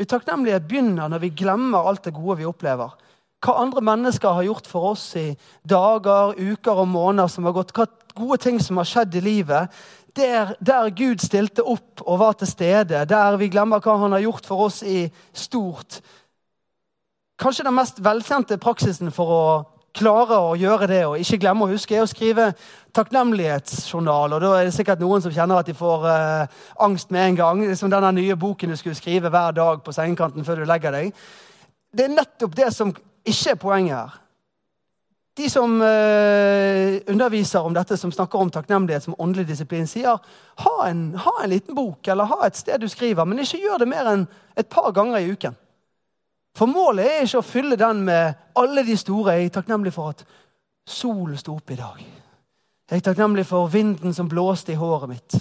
Utakknemlighet 0.00 0.66
begynner 0.66 1.10
når 1.12 1.22
vi 1.26 1.32
glemmer 1.42 1.86
alt 1.86 2.06
det 2.06 2.14
gode 2.16 2.40
vi 2.40 2.48
opplever. 2.48 2.94
Hva 3.40 3.56
andre 3.62 3.80
mennesker 3.80 4.36
har 4.36 4.44
gjort 4.44 4.66
for 4.68 4.90
oss 4.92 5.04
i 5.16 5.30
dager, 5.64 6.34
uker 6.36 6.82
og 6.82 6.90
måneder 6.92 7.30
som 7.32 7.48
har 7.48 7.56
gått, 7.56 7.72
hva 7.72 7.86
gode 8.18 8.40
ting 8.42 8.60
som 8.60 8.76
har 8.80 8.88
skjedd 8.88 9.16
i 9.16 9.24
livet. 9.24 9.80
Der, 10.18 10.54
der 10.60 10.90
Gud 10.90 11.22
stilte 11.22 11.64
opp 11.64 12.02
og 12.02 12.18
var 12.20 12.36
til 12.36 12.50
stede, 12.50 13.04
der 13.08 13.38
vi 13.40 13.48
glemmer 13.48 13.80
hva 13.80 13.96
han 14.02 14.16
har 14.16 14.24
gjort 14.26 14.48
for 14.48 14.66
oss 14.66 14.82
i 14.82 15.06
stort. 15.32 16.00
Kanskje 17.40 17.64
den 17.64 17.78
mest 17.78 18.02
velkjente 18.04 18.58
praksisen 18.60 19.12
for 19.14 19.32
å 19.32 19.44
klare 19.96 20.36
å 20.38 20.54
gjøre 20.58 20.86
det 20.90 21.00
og 21.06 21.18
ikke 21.18 21.40
glemme 21.42 21.66
å 21.66 21.72
huske, 21.72 21.96
er 21.96 22.04
å 22.04 22.10
skrive 22.10 22.50
takknemlighetsjournal. 22.94 24.36
Og 24.36 24.42
da 24.44 24.50
er 24.58 24.68
det 24.68 24.74
sikkert 24.76 25.00
noen 25.02 25.24
som 25.24 25.32
kjenner 25.34 25.62
at 25.62 25.70
de 25.70 25.74
får 25.78 26.04
uh, 26.06 26.58
angst 26.84 27.10
med 27.14 27.30
en 27.30 27.38
gang. 27.40 27.62
Som 27.78 27.92
denne 27.92 28.12
nye 28.18 28.36
boken 28.38 28.74
du 28.74 28.78
skulle 28.78 28.98
skrive 28.98 29.32
hver 29.32 29.56
dag 29.56 29.82
på 29.86 29.94
sengekanten 29.94 30.46
før 30.46 30.62
du 30.62 30.68
legger 30.68 30.94
deg. 30.94 31.14
Det 31.90 32.06
er 32.06 32.12
nettopp 32.12 32.54
det 32.58 32.68
som 32.74 32.92
ikke 33.24 33.54
er 33.54 33.60
poenget 33.60 33.96
her. 33.96 34.18
De 35.38 35.46
som 35.50 35.82
eh, 35.82 37.00
underviser 37.08 37.64
om 37.64 37.74
dette, 37.74 37.96
som 37.96 38.12
snakker 38.12 38.38
om 38.38 38.50
takknemlighet 38.52 39.06
som 39.06 39.16
åndelig 39.18 39.46
disiplin, 39.48 39.86
sier 39.88 40.18
ha 40.64 40.76
en, 40.88 41.04
ha 41.16 41.34
en 41.42 41.52
liten 41.52 41.76
bok 41.76 42.08
eller 42.08 42.28
ha 42.28 42.42
et 42.46 42.58
sted 42.58 42.82
du 42.82 42.88
skriver, 42.90 43.24
men 43.24 43.40
ikke 43.40 43.62
gjør 43.62 43.80
det 43.80 43.88
mer 43.88 44.10
enn 44.10 44.26
et 44.58 44.68
par 44.68 44.90
ganger 44.96 45.22
i 45.22 45.30
uken. 45.32 45.56
For 46.58 46.68
målet 46.68 47.06
er 47.06 47.24
ikke 47.24 47.40
å 47.40 47.46
fylle 47.46 47.78
den 47.78 48.02
med 48.08 48.34
alle 48.58 48.82
de 48.84 48.96
store. 48.98 49.38
Jeg 49.38 49.50
er 49.52 49.54
takknemlig 49.60 49.94
for 49.94 50.16
at 50.16 50.24
solen 50.88 51.38
sto 51.38 51.54
opp 51.56 51.70
i 51.70 51.78
dag. 51.78 52.02
Jeg 52.90 52.98
er 52.98 53.04
takknemlig 53.06 53.44
for 53.46 53.70
vinden 53.70 54.14
som 54.14 54.26
blåste 54.28 54.74
i 54.74 54.78
håret 54.78 55.08
mitt. 55.12 55.36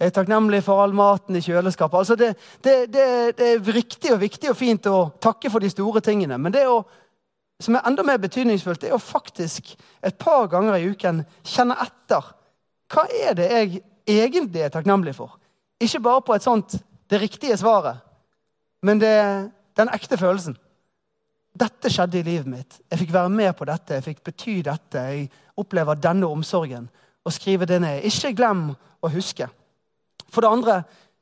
Jeg 0.00 0.08
er 0.08 0.14
takknemlig 0.16 0.62
for 0.64 0.80
all 0.80 0.94
maten 0.96 1.36
i 1.36 1.42
kjøleskapet. 1.44 1.98
Altså 2.00 2.16
det, 2.16 2.30
det, 2.64 2.76
det, 2.94 3.08
det, 3.36 3.48
er 3.50 3.74
riktig 3.76 4.14
og 4.14 4.22
viktig 4.22 4.48
og 4.50 4.56
fint 4.56 4.88
å 4.88 5.10
takke 5.20 5.52
for 5.52 5.60
de 5.60 5.68
store 5.68 6.00
tingene. 6.00 6.38
Men 6.40 6.54
det 6.54 6.64
å, 6.64 6.78
som 7.64 7.78
er 7.78 7.86
enda 7.88 8.04
mer 8.06 8.20
betydningsfullt, 8.22 8.84
er 8.84 8.94
å 8.96 9.00
faktisk 9.02 9.72
et 10.04 10.16
par 10.20 10.46
ganger 10.52 10.78
i 10.78 10.88
uken 10.92 11.22
kjenne 11.48 11.76
etter. 11.82 12.30
Hva 12.92 13.06
er 13.08 13.36
det 13.38 13.50
jeg 13.50 13.82
egentlig 14.20 14.64
er 14.64 14.72
takknemlig 14.74 15.16
for? 15.16 15.38
Ikke 15.82 16.02
bare 16.04 16.24
på 16.24 16.36
et 16.36 16.44
sånt 16.44 16.76
det 17.10 17.20
riktige 17.20 17.56
svaret, 17.60 18.00
men 18.84 19.00
det 19.00 19.14
den 19.76 19.90
ekte 19.94 20.18
følelsen. 20.18 20.56
Dette 21.54 21.90
skjedde 21.90 22.18
i 22.18 22.26
livet 22.26 22.50
mitt. 22.50 22.78
Jeg 22.90 23.00
fikk 23.04 23.12
være 23.14 23.30
med 23.30 23.52
på 23.58 23.66
dette. 23.68 23.98
Jeg 23.98 24.06
fikk 24.08 24.22
bety 24.26 24.56
dette. 24.66 25.02
Jeg 25.10 25.28
opplever 25.58 25.98
denne 25.98 26.26
omsorgen. 26.30 26.88
Og 27.24 27.34
skrive 27.34 27.66
det 27.66 27.80
ned. 27.82 28.06
Ikke 28.06 28.34
glem 28.34 28.68
å 28.74 29.10
huske. 29.14 29.48
For 30.30 30.42
det 30.42 30.50
andre, 30.50 30.80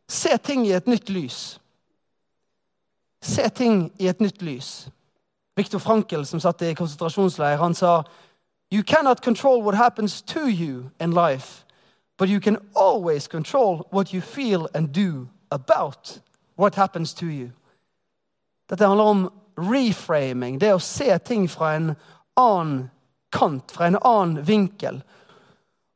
se 0.08 0.32
ting 0.44 0.64
i 0.66 0.74
et 0.76 0.88
nytt 0.88 1.12
lys. 1.12 1.40
Se 3.22 3.44
ting 3.54 3.86
i 4.00 4.08
et 4.10 4.20
nytt 4.24 4.40
lys. 4.42 4.72
Viktor 5.56 5.78
Frankel, 5.78 6.26
som 6.26 6.40
satt 6.40 6.62
i 6.62 6.74
konsentrasjonsleir, 6.74 7.56
han 7.56 7.74
sa 7.74 8.02
You 8.72 8.82
cannot 8.82 9.20
control 9.20 9.62
what 9.62 9.74
happens 9.74 10.22
to 10.22 10.48
you 10.48 10.90
in 11.00 11.10
life, 11.10 11.64
but 12.18 12.28
you 12.28 12.40
can 12.40 12.58
always 12.74 13.28
control 13.28 13.86
what 13.90 14.14
you 14.14 14.22
feel 14.22 14.68
and 14.74 14.92
do 14.92 15.28
about 15.50 16.20
what 16.56 16.74
happens 16.74 17.14
to 17.14 17.26
you. 17.26 17.50
Dette 18.70 18.86
handler 18.86 19.04
om 19.04 19.30
reframing, 19.56 20.58
det 20.58 20.72
å 20.72 20.80
se 20.80 21.18
ting 21.18 21.48
fra 21.48 21.74
en 21.76 21.90
annen 22.36 22.90
kant, 23.32 23.72
fra 23.72 23.86
en 23.86 23.98
annen 24.00 24.40
vinkel. 24.44 25.02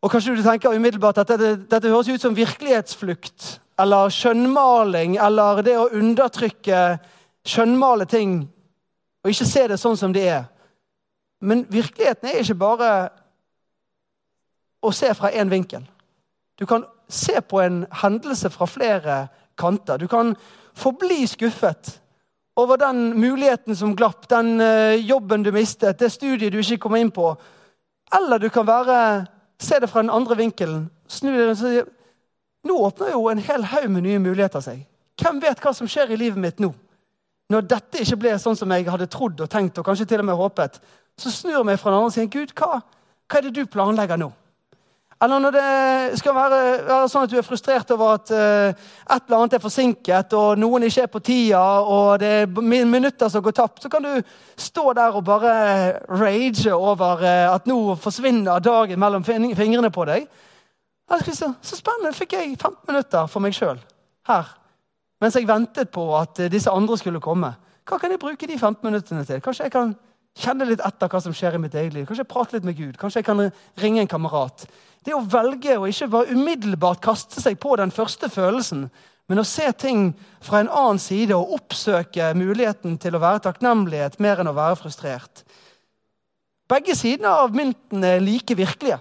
Og 0.03 0.12
Kanskje 0.12 0.37
du 0.37 0.42
tenker 0.45 0.77
umiddelbart 0.77 1.19
at 1.19 1.33
dette, 1.33 1.55
dette 1.71 1.88
høres 1.88 2.09
ut 2.09 2.21
som 2.21 2.37
virkelighetsflukt 2.37 3.61
eller 3.81 4.12
skjønnmaling 4.12 5.16
eller 5.16 5.62
det 5.64 5.79
å 5.81 5.88
undertrykke, 5.97 6.83
skjønnmale 7.47 8.05
ting 8.05 8.42
og 9.26 9.32
ikke 9.32 9.48
se 9.50 9.64
det 9.66 9.76
sånn 9.82 9.96
som 9.98 10.12
det 10.14 10.22
er. 10.30 10.44
Men 11.42 11.64
virkeligheten 11.66 12.28
er 12.30 12.44
ikke 12.44 12.54
bare 12.60 12.90
å 14.86 14.92
se 14.94 15.10
fra 15.18 15.32
én 15.34 15.50
vinkel. 15.50 15.82
Du 16.54 16.62
kan 16.70 16.84
se 17.10 17.40
på 17.42 17.58
en 17.60 17.80
hendelse 18.04 18.52
fra 18.54 18.68
flere 18.70 19.16
kanter. 19.58 19.98
Du 19.98 20.06
kan 20.06 20.30
forbli 20.78 21.24
skuffet 21.26 21.96
over 22.56 22.78
den 22.78 23.18
muligheten 23.18 23.76
som 23.76 23.96
glapp, 23.98 24.28
den 24.30 24.60
uh, 24.62 24.94
jobben 24.94 25.42
du 25.42 25.50
mistet, 25.52 25.98
det 25.98 26.12
studiet 26.14 26.54
du 26.54 26.62
ikke 26.62 26.78
kom 26.86 26.94
inn 26.96 27.10
på. 27.10 27.34
Eller 28.14 28.38
du 28.38 28.46
kan 28.48 28.66
være, 28.66 29.26
se 29.58 29.82
det 29.82 29.90
fra 29.90 30.06
den 30.06 30.14
andre 30.14 30.38
vinkelen. 30.38 30.86
snu 31.08 31.34
deg 31.34 31.50
og 31.50 31.58
si, 31.58 31.82
Nå 32.66 32.78
åpner 32.82 33.12
jo 33.12 33.26
en 33.30 33.42
hel 33.42 33.62
haug 33.74 33.90
med 33.90 34.06
nye 34.06 34.18
muligheter 34.22 34.62
seg. 34.62 34.86
Hvem 35.18 35.42
vet 35.42 35.60
hva 35.62 35.74
som 35.74 35.86
skjer 35.90 36.14
i 36.14 36.16
livet 36.18 36.38
mitt 36.38 36.62
nå? 36.62 36.72
Når 37.52 37.66
dette 37.70 38.02
ikke 38.02 38.18
ble 38.24 38.32
sånn 38.42 38.59
som 38.59 38.72
jeg 38.74 38.88
hadde 38.90 39.06
trodd 39.11 39.44
og 39.44 39.50
tenkt, 39.50 39.78
og 39.78 39.87
kanskje 39.87 40.09
til 40.11 40.22
og 40.22 40.26
med 40.26 40.38
håpet, 40.38 40.80
så 41.16 41.30
snur 41.32 41.61
jeg 41.61 41.68
meg 41.68 41.78
fra 41.78 41.92
den 41.92 42.00
andre 42.00 42.11
og 42.11 42.16
sier 42.16 42.32
Gud, 42.32 42.52
hva, 42.59 42.80
hva 42.82 43.38
er 43.38 43.46
det 43.46 43.54
du 43.54 43.70
planlegger 43.70 44.18
nå? 44.20 44.32
Eller 45.22 45.40
når 45.40 45.54
det 45.54 46.18
skal 46.20 46.35
være, 46.37 46.56
være, 46.85 47.04
sånn 47.09 47.24
at 47.24 47.30
du 47.32 47.38
er 47.40 47.46
frustrert 47.46 47.92
over 47.94 48.18
at 48.18 48.32
uh, 48.37 48.88
et 49.14 49.22
eller 49.22 49.38
annet 49.38 49.54
er 49.56 49.62
forsinket, 49.62 50.35
og 50.37 50.61
noen 50.61 50.85
ikke 50.85 51.06
er 51.06 51.12
på 51.14 51.22
tida, 51.24 51.62
og 51.88 52.18
det 52.20 52.32
er 52.42 52.85
minutter 52.85 53.30
som 53.32 53.44
går 53.46 53.56
tapt, 53.56 53.80
så 53.87 53.92
kan 53.92 54.04
du 54.04 54.12
stå 54.61 54.92
der 54.98 55.16
og 55.16 55.24
bare 55.24 55.54
rage 56.11 56.74
over 56.74 57.24
uh, 57.24 57.54
at 57.54 57.70
nå 57.70 57.78
forsvinner 58.02 58.61
dagen 58.61 59.00
mellom 59.00 59.24
fingrene 59.24 59.92
på 59.94 60.04
deg. 60.11 60.28
Så, 61.06 61.48
så 61.62 61.78
spennende. 61.78 62.12
Fikk 62.18 62.35
jeg 62.37 62.56
15 62.59 62.82
minutter 62.90 63.30
for 63.30 63.40
meg 63.40 63.54
sjøl 63.56 63.78
her 64.26 64.48
mens 65.22 65.37
jeg 65.38 65.48
ventet 65.48 65.92
på 65.94 66.09
at 66.18 66.40
uh, 66.42 66.50
disse 66.52 66.72
andre 66.72 66.98
skulle 67.00 67.22
komme. 67.24 67.55
Hva 67.87 68.00
kan 68.02 68.12
jeg 68.12 68.22
bruke 68.22 68.48
de 68.48 68.59
15 68.59 68.83
minuttene 68.85 69.24
til? 69.24 69.40
Kanskje 69.44 69.68
jeg 69.68 69.74
kan 69.76 69.94
kjenne 70.37 70.66
litt 70.68 70.83
etter 70.85 71.11
hva 71.11 71.20
som 71.22 71.35
skjer 71.37 71.57
i 71.57 71.62
mitt 71.62 71.74
eget 71.76 71.94
liv. 71.94 72.07
Kanskje 72.07 72.24
jeg 72.24 72.33
prate 72.33 72.57
litt 72.57 72.66
med 72.66 72.76
Gud. 72.76 72.96
Kanskje 73.00 73.22
jeg 73.22 73.29
kan 73.29 73.46
ringe 73.81 74.02
en 74.02 74.11
kamerat. 74.11 74.66
Det 75.07 75.14
å 75.14 75.22
velge 75.22 75.76
å 75.79 75.87
ikke 75.88 76.11
bare 76.12 76.35
umiddelbart 76.35 77.02
kaste 77.05 77.40
seg 77.40 77.61
på 77.62 77.76
den 77.79 77.94
første 77.94 78.29
følelsen, 78.33 78.88
men 79.31 79.42
å 79.42 79.46
se 79.46 79.66
ting 79.79 80.09
fra 80.44 80.61
en 80.62 80.70
annen 80.70 81.00
side 81.02 81.35
og 81.35 81.55
oppsøke 81.57 82.33
muligheten 82.38 82.98
til 83.02 83.16
å 83.16 83.22
være 83.22 83.44
takknemlighet 83.46 84.20
mer 84.22 84.42
enn 84.42 84.50
å 84.50 84.57
være 84.57 84.79
frustrert. 84.83 85.42
Begge 86.70 86.96
sidene 86.98 87.31
av 87.44 87.55
mynten 87.55 88.02
er 88.07 88.22
like 88.22 88.57
virkelige. 88.59 88.98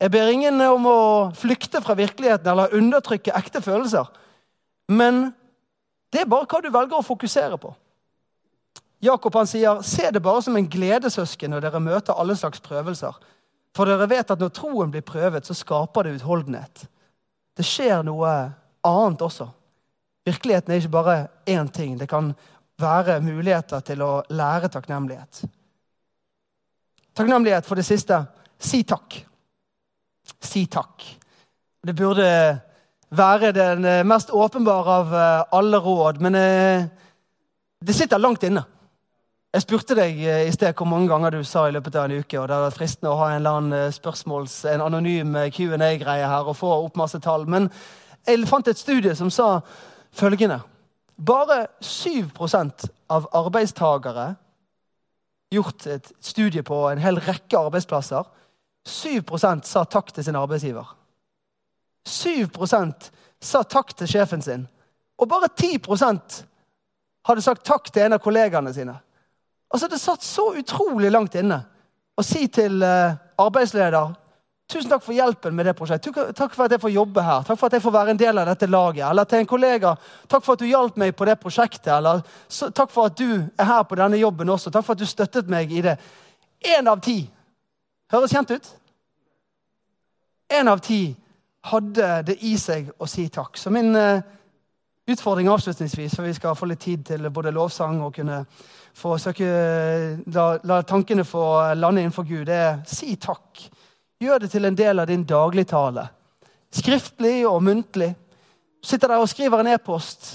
Jeg 0.00 0.12
ber 0.12 0.28
ingen 0.32 0.60
om 0.66 0.88
å 0.90 1.00
flykte 1.36 1.80
fra 1.84 1.96
virkeligheten 1.96 2.50
eller 2.50 2.76
undertrykke 2.76 3.32
ekte 3.36 3.62
følelser. 3.64 4.08
Men 4.88 5.32
det 6.12 6.22
er 6.22 6.30
bare 6.30 6.46
hva 6.46 6.60
du 6.62 6.70
velger 6.70 6.98
å 6.98 7.06
fokusere 7.06 7.58
på. 7.58 7.72
Jakob 9.04 9.34
han 9.34 9.46
sier, 9.46 9.82
'Se 9.82 10.10
det 10.10 10.22
bare 10.22 10.42
som 10.42 10.56
en 10.56 10.68
gledessøsken 10.68 11.50
når 11.50 11.60
dere 11.60 11.80
møter 11.80 12.14
alle 12.14 12.36
slags 12.36 12.60
prøvelser.' 12.60 13.14
For 13.74 13.84
dere 13.84 14.06
vet 14.06 14.30
at 14.30 14.38
når 14.38 14.52
troen 14.54 14.90
blir 14.90 15.02
prøvet, 15.02 15.46
så 15.46 15.54
skaper 15.54 16.02
det 16.02 16.14
utholdenhet. 16.14 16.86
Det 17.56 17.64
skjer 17.66 18.04
noe 18.06 18.52
annet 18.86 19.22
også. 19.22 19.48
Virkeligheten 20.24 20.72
er 20.72 20.80
ikke 20.80 20.94
bare 20.94 21.28
én 21.46 21.68
ting. 21.72 21.98
Det 21.98 22.08
kan 22.08 22.34
være 22.78 23.20
muligheter 23.20 23.80
til 23.80 24.02
å 24.02 24.22
lære 24.30 24.70
takknemlighet. 24.72 25.42
Takknemlighet 27.14 27.66
for 27.66 27.74
det 27.74 27.84
siste. 27.86 28.20
Si 28.58 28.82
takk. 28.82 29.18
Si 30.40 30.66
takk. 30.66 31.04
Det 31.84 31.96
burde 31.96 32.28
være 33.14 33.52
den 33.54 33.86
mest 34.06 34.30
åpenbare 34.34 34.98
av 35.00 35.16
alle 35.54 35.78
råd, 35.78 36.20
men 36.20 36.34
eh, 36.38 36.86
det 37.84 37.94
sitter 37.94 38.18
langt 38.18 38.42
inne. 38.46 38.64
Jeg 39.54 39.62
spurte 39.62 39.94
deg 39.94 40.16
eh, 40.18 40.48
i 40.48 40.52
sted 40.54 40.74
hvor 40.74 40.88
mange 40.90 41.06
ganger 41.06 41.36
du 41.36 41.44
sa 41.46 41.68
i 41.68 41.74
løpet 41.74 41.94
av 41.94 42.08
en 42.08 42.24
uke. 42.24 42.38
og 42.40 42.48
Det 42.48 42.56
hadde 42.56 42.66
vært 42.66 42.78
fristende 42.78 43.12
å 43.12 43.18
ha 43.20 43.28
en 43.30 43.36
eller 43.38 43.58
annen 43.58 43.76
eh, 43.78 43.92
spørsmåls, 43.94 44.56
en 44.72 44.82
anonym 44.82 45.36
eh, 45.38 45.50
Q&A-greie 45.54 46.26
her 46.26 46.50
og 46.50 46.56
få 46.58 46.72
opp 46.74 46.98
masse 46.98 47.20
tall. 47.22 47.46
Men 47.46 47.68
jeg 48.26 48.48
fant 48.50 48.66
et 48.66 48.80
studie 48.80 49.14
som 49.14 49.30
sa 49.30 49.60
følgende. 50.14 50.58
Bare 51.14 51.68
7% 51.78 52.88
av 53.14 53.28
arbeidstagere 53.30 54.26
gjort 55.54 55.86
et 55.86 56.10
studie 56.18 56.66
på 56.66 56.80
en 56.90 57.04
hel 57.04 57.22
rekke 57.22 57.60
arbeidsplasser. 57.60 58.26
7% 58.90 59.70
sa 59.70 59.84
takk 59.86 60.10
til 60.16 60.26
sin 60.26 60.40
arbeidsgiver. 60.40 60.88
7% 62.08 63.10
sa 63.40 63.62
takk 63.62 63.94
til 63.96 64.10
sjefen 64.10 64.42
sin. 64.42 64.66
Og 65.20 65.28
bare 65.28 65.48
10% 65.48 66.42
hadde 67.28 67.44
sagt 67.44 67.64
takk 67.66 67.90
til 67.92 68.06
en 68.06 68.16
av 68.16 68.22
kollegaene 68.24 68.72
sine. 68.74 68.96
Altså, 69.72 69.88
Det 69.88 70.00
satt 70.00 70.22
så 70.22 70.52
utrolig 70.54 71.10
langt 71.10 71.34
inne 71.34 71.62
å 72.14 72.22
si 72.22 72.46
til 72.48 72.82
uh, 72.82 73.16
arbeidsleder 73.40 74.14
Tusen 74.64 74.88
takk 74.88 75.02
for 75.04 75.12
hjelpen 75.12 75.52
med 75.52 75.66
det 75.68 75.74
prosjektet. 75.76 76.16
Takk 76.36 76.54
for 76.56 76.64
at 76.64 76.72
jeg 76.72 76.80
får 76.80 76.92
jobbe 76.94 77.22
her. 77.22 77.42
Takk 77.44 77.58
for 77.60 77.68
at 77.68 77.74
jeg 77.76 77.82
får 77.84 77.92
være 77.92 78.14
en 78.14 78.20
del 78.20 78.38
av 78.40 78.46
dette 78.48 78.66
laget. 78.66 79.02
Eller 79.04 79.26
til 79.28 79.42
en 79.42 79.48
kollega. 79.48 79.90
Takk 80.24 80.44
for 80.46 80.56
at 80.56 80.62
du 80.62 80.70
hjalp 80.70 80.96
meg 80.96 81.12
på 81.12 81.26
det 81.28 81.34
prosjektet. 81.42 81.90
Eller 81.92 82.22
takk 82.48 82.94
for 82.94 83.10
at 83.10 83.18
du 83.18 83.44
er 83.44 83.68
her 83.68 83.82
på 83.84 83.98
denne 84.00 84.16
jobben 84.16 84.54
også. 84.54 84.72
Takk 84.72 84.86
for 84.86 84.96
at 84.96 85.02
du 85.02 85.10
støttet 85.10 85.52
meg 85.52 85.68
i 85.68 85.82
det. 85.84 85.98
Én 86.64 86.88
av 86.88 87.02
ti. 87.04 87.18
Høres 88.14 88.32
kjent 88.32 88.54
ut? 88.56 88.70
Én 90.48 90.72
av 90.72 90.80
ti 90.80 91.02
hadde 91.70 92.08
det 92.28 92.38
i 92.44 92.54
seg 92.60 92.90
å 93.00 93.08
si 93.08 93.28
takk. 93.32 93.56
Så 93.56 93.72
min 93.72 93.94
uh, 93.96 94.20
utfordring 95.10 95.48
avslutningsvis, 95.48 96.16
for 96.16 96.26
vi 96.28 96.34
skal 96.36 96.56
få 96.58 96.68
litt 96.68 96.82
tid 96.84 97.04
til 97.08 97.30
både 97.32 97.52
lovsang 97.54 98.02
og 98.04 98.14
kunne 98.16 98.42
få 98.94 99.16
søke, 99.18 99.46
la, 100.34 100.46
la 100.62 100.82
tankene 100.86 101.24
få 101.26 101.44
lande 101.74 102.04
innenfor 102.04 102.26
Gud, 102.28 102.46
det 102.48 102.58
er 102.58 102.82
si 102.88 103.16
takk. 103.20 103.64
Gjør 104.22 104.44
det 104.44 104.52
til 104.52 104.68
en 104.68 104.76
del 104.78 105.02
av 105.02 105.08
din 105.10 105.24
dagligtale. 105.26 106.06
Skriftlig 106.74 107.42
og 107.48 107.62
muntlig. 107.64 108.12
Sitter 108.84 109.10
der 109.10 109.22
og 109.22 109.30
skriver 109.30 109.62
en 109.62 109.72
e-post. 109.74 110.34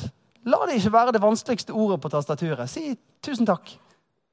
La 0.49 0.63
det 0.67 0.79
ikke 0.79 0.93
være 0.93 1.13
det 1.15 1.21
vanskeligste 1.23 1.75
ordet 1.75 1.99
på 2.01 2.11
tastaturet. 2.11 2.69
Si 2.71 2.93
tusen 3.23 3.47
takk. 3.47 3.71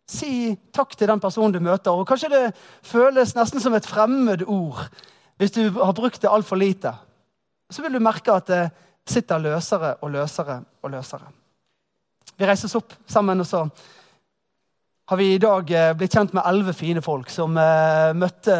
Si 0.06 0.54
takk 0.74 0.94
til 0.96 1.10
den 1.10 1.22
personen 1.22 1.54
du 1.54 1.60
møter. 1.60 1.92
Og 1.92 2.06
Kanskje 2.08 2.30
det 2.32 2.44
føles 2.86 3.34
nesten 3.36 3.62
som 3.62 3.74
et 3.74 3.88
fremmed 3.88 4.46
ord 4.46 4.86
hvis 5.36 5.52
du 5.52 5.62
har 5.70 5.92
brukt 5.96 6.22
det 6.22 6.30
altfor 6.32 6.56
lite. 6.56 6.92
Så 7.70 7.82
vil 7.82 7.92
du 7.92 8.00
merke 8.02 8.32
at 8.32 8.46
det 8.48 8.62
sitter 9.06 9.42
løsere 9.42 9.94
og 10.02 10.10
løsere 10.10 10.60
og 10.82 10.90
løsere. 10.90 11.28
Vi 12.36 12.46
reiser 12.46 12.68
oss 12.68 12.78
opp 12.78 12.94
sammen, 13.08 13.40
og 13.40 13.46
så 13.46 13.62
har 15.08 15.16
vi 15.16 15.34
i 15.34 15.38
dag 15.38 15.70
eh, 15.70 15.92
blitt 15.96 16.14
kjent 16.16 16.34
med 16.34 16.44
elleve 16.46 16.74
fine 16.74 17.02
folk 17.02 17.30
som 17.30 17.56
eh, 17.60 18.10
møtte 18.18 18.56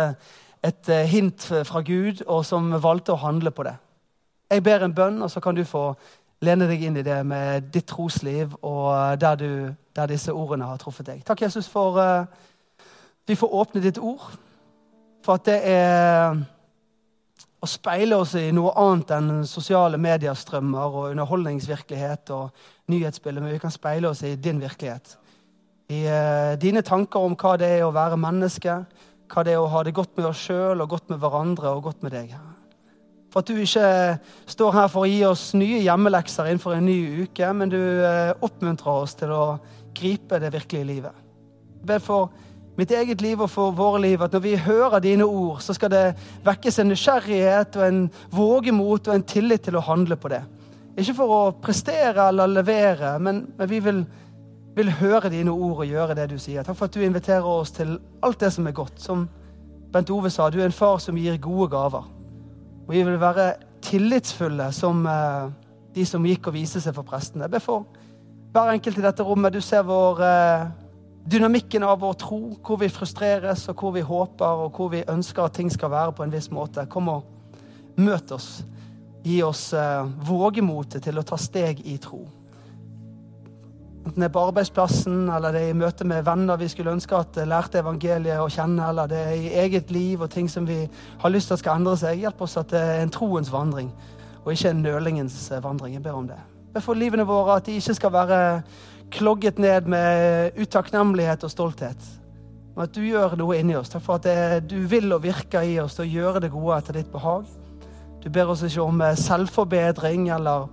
et 0.65 0.89
eh, 0.93 1.09
hint 1.11 1.49
fra 1.67 1.83
Gud, 1.85 2.23
og 2.27 2.45
som 2.47 2.71
valgte 2.83 3.17
å 3.17 3.21
handle 3.21 3.51
på 3.51 3.67
det. 3.67 3.75
Jeg 4.51 4.63
ber 4.63 4.87
en 4.87 4.95
bønn, 4.95 5.19
og 5.27 5.31
så 5.33 5.43
kan 5.43 5.59
du 5.59 5.65
få 5.67 5.91
lene 6.47 6.69
deg 6.71 6.85
inn 6.87 7.01
i 7.01 7.05
det 7.05 7.19
med 7.27 7.73
ditt 7.75 7.89
trosliv 7.91 8.53
og 8.61 9.17
der, 9.19 9.39
du, 9.41 9.51
der 9.97 10.11
disse 10.11 10.35
ordene 10.37 10.69
har 10.69 10.79
truffet 10.79 11.09
deg. 11.09 11.23
Takk, 11.27 11.43
Jesus, 11.47 11.67
for 11.67 11.97
vi 13.27 13.35
får 13.35 13.55
åpne 13.57 13.81
ditt 13.83 13.99
ord. 13.99 14.29
For 15.25 15.41
at 15.41 15.47
det 15.49 15.57
er 15.67 16.37
å 17.67 17.71
speile 17.71 18.17
oss 18.23 18.37
i 18.39 18.49
noe 18.55 18.73
annet 18.79 19.13
enn 19.17 19.31
sosiale 19.49 19.99
mediestrømmer 20.01 20.87
og 20.87 21.11
underholdningsvirkelighet 21.11 22.33
og 22.37 22.67
nyhetsbilder, 22.93 23.43
men 23.43 23.57
vi 23.57 23.63
kan 23.63 23.75
speile 23.75 24.13
oss 24.13 24.23
i 24.27 24.37
din 24.39 24.63
virkelighet. 24.63 25.17
I 25.91 26.05
eh, 26.11 26.53
dine 26.63 26.83
tanker 26.87 27.23
om 27.27 27.37
hva 27.39 27.57
det 27.61 27.77
er 27.77 27.85
å 27.87 27.95
være 27.95 28.19
menneske, 28.19 28.81
hva 29.31 29.45
det 29.47 29.55
er 29.55 29.63
å 29.63 29.71
ha 29.71 29.83
det 29.87 29.95
godt 29.95 30.15
med 30.19 30.31
oss 30.31 30.45
sjøl 30.47 30.83
og 30.83 30.93
godt 30.95 31.11
med 31.11 31.21
hverandre 31.23 31.75
og 31.75 31.89
godt 31.89 32.07
med 32.07 32.15
deg. 32.15 32.35
For 33.35 33.43
at 33.43 33.51
du 33.51 33.59
ikke 33.61 33.87
står 34.49 34.75
her 34.79 34.91
for 34.91 35.05
å 35.05 35.11
gi 35.11 35.21
oss 35.27 35.51
nye 35.59 35.83
hjemmelekser 35.85 36.49
innenfor 36.49 36.79
en 36.79 36.87
ny 36.89 37.27
uke, 37.27 37.51
men 37.53 37.73
du 37.73 37.79
eh, 37.79 38.33
oppmuntrer 38.47 39.03
oss 39.05 39.17
til 39.19 39.35
å 39.35 39.45
gripe 39.97 40.39
det 40.43 40.55
virkelige 40.55 40.89
livet. 40.89 41.25
Jeg 41.77 41.91
ber 41.91 42.03
for 42.03 42.31
mitt 42.77 42.91
eget 42.93 43.23
liv 43.25 43.41
og 43.41 43.51
for 43.51 43.73
våre 43.77 44.03
liv 44.05 44.23
at 44.23 44.35
når 44.37 44.43
vi 44.45 44.57
hører 44.61 45.01
dine 45.01 45.25
ord, 45.25 45.63
så 45.65 45.75
skal 45.77 45.91
det 45.93 46.05
vekkes 46.45 46.81
en 46.83 46.93
nysgjerrighet 46.93 47.79
og 47.81 47.87
en 47.87 48.05
vågemot 48.33 49.09
og 49.09 49.15
en 49.15 49.25
tillit 49.27 49.65
til 49.65 49.79
å 49.79 49.85
handle 49.87 50.19
på 50.21 50.33
det. 50.33 50.43
Ikke 50.97 51.17
for 51.17 51.33
å 51.33 51.41
prestere 51.61 52.29
eller 52.31 52.49
levere, 52.49 53.17
men, 53.21 53.45
men 53.57 53.71
vi 53.71 53.81
vil 53.85 54.05
vil 54.77 54.93
høre 54.93 55.31
dine 55.33 55.53
ord 55.53 55.81
og 55.81 55.89
gjøre 55.89 56.15
det 56.19 56.29
du 56.31 56.37
sier. 56.41 56.65
Takk 56.65 56.77
for 56.77 56.91
at 56.91 56.97
du 56.97 57.01
inviterer 57.05 57.47
oss 57.49 57.73
til 57.73 57.97
alt 58.25 58.43
det 58.43 58.51
som 58.53 58.67
er 58.69 58.77
godt. 58.77 59.01
Som 59.01 59.25
Bent 59.93 60.11
Ove 60.13 60.31
sa, 60.33 60.51
du 60.53 60.59
er 60.61 60.69
en 60.69 60.77
far 60.77 60.99
som 61.01 61.17
gir 61.17 61.39
gode 61.41 61.71
gaver. 61.73 62.05
Og 62.85 62.93
vi 62.93 63.05
vil 63.07 63.17
være 63.21 63.55
tillitsfulle 63.87 64.69
som 64.77 65.01
uh, 65.09 65.49
de 65.97 66.05
som 66.05 66.25
gikk 66.29 66.51
og 66.51 66.59
viste 66.59 66.83
seg 66.85 66.93
for 66.97 67.09
prestene. 67.09 67.47
Jeg 67.47 67.55
ber 67.57 67.65
for 67.65 67.87
hver 68.53 68.75
enkelt 68.75 69.01
i 69.01 69.07
dette 69.07 69.25
rommet. 69.25 69.57
Du 69.57 69.65
ser 69.65 69.87
vår 69.87 70.21
uh, 70.21 70.69
dynamikken 71.27 71.83
av 71.83 72.01
vår 72.01 72.15
tro, 72.21 72.41
hvor 72.63 72.79
vi 72.81 72.89
frustreres, 72.93 73.67
og 73.69 73.81
hvor 73.81 73.95
vi 73.97 74.05
håper, 74.07 74.65
og 74.67 74.79
hvor 74.79 74.93
vi 74.93 75.05
ønsker 75.09 75.47
at 75.47 75.57
ting 75.59 75.73
skal 75.73 75.91
være 75.91 76.15
på 76.17 76.27
en 76.27 76.33
viss 76.33 76.51
måte. 76.55 76.87
Kom 76.91 77.11
og 77.13 77.25
møt 77.99 78.33
oss. 78.33 78.65
Gi 79.27 79.41
oss 79.43 79.73
eh, 79.75 80.07
vågemotet 80.29 81.03
til 81.03 81.19
å 81.19 81.27
ta 81.27 81.39
steg 81.41 81.83
i 81.85 81.97
tro. 82.03 82.23
Enten 84.07 84.23
det 84.23 84.29
er 84.29 84.35
på 84.37 84.43
arbeidsplassen, 84.47 85.25
eller 85.35 85.51
det 85.51 85.65
er 85.65 85.73
i 85.73 85.79
møte 85.79 86.07
med 86.07 86.23
venner 86.29 86.61
vi 86.61 86.69
skulle 86.71 86.93
ønske 86.95 87.19
at 87.19 87.41
lærte 87.43 87.81
evangeliet 87.83 88.39
å 88.39 88.47
kjenne, 88.53 88.85
eller 88.87 89.11
det 89.11 89.19
er 89.19 89.33
i 89.35 89.55
eget 89.65 89.91
liv 89.91 90.23
og 90.23 90.31
ting 90.31 90.47
som 90.51 90.69
vi 90.69 90.85
har 90.87 91.33
lyst 91.35 91.51
til 91.51 91.57
at 91.57 91.65
skal 91.65 91.81
endre 91.81 91.97
seg. 91.99 92.21
Hjelp 92.23 92.45
oss 92.47 92.55
at 92.61 92.71
det 92.71 92.83
er 92.87 93.01
en 93.03 93.11
troens 93.11 93.51
vandring, 93.51 93.91
og 94.45 94.53
ikke 94.55 94.71
en 94.71 94.85
nølingens 94.87 95.41
eh, 95.51 95.65
vandring. 95.65 95.97
Jeg 95.99 96.07
ber 96.07 96.21
om 96.21 96.31
det. 96.31 96.39
Jeg 96.77 96.85
for 96.85 96.95
livene 96.95 97.27
våre 97.27 97.57
at 97.59 97.67
de 97.67 97.81
ikke 97.81 97.97
skal 97.99 98.15
være 98.15 98.39
klogget 99.11 99.59
ned 99.63 99.89
med 99.91 100.57
utakknemlighet 100.61 101.45
og 101.45 101.53
stolthet. 101.53 102.09
Men 102.77 102.85
at 102.85 102.97
du 102.97 103.01
gjør 103.07 103.37
noe 103.41 103.57
inni 103.57 103.77
oss. 103.79 103.89
Takk 103.93 104.05
for 104.05 104.19
at 104.19 104.27
det, 104.27 104.71
du 104.71 104.83
vil 104.91 105.09
og 105.15 105.23
virker 105.25 105.65
i 105.65 105.79
oss 105.81 105.97
til 105.97 106.05
å 106.05 106.11
gjøre 106.13 106.43
det 106.45 106.53
gode 106.53 106.77
etter 106.77 106.99
ditt 106.99 107.13
behag. 107.13 107.47
Du 108.21 108.29
ber 108.33 108.51
oss 108.53 108.65
ikke 108.67 108.85
om 108.85 109.01
eh, 109.01 109.17
selvforbedring 109.17 110.29
eller 110.35 110.67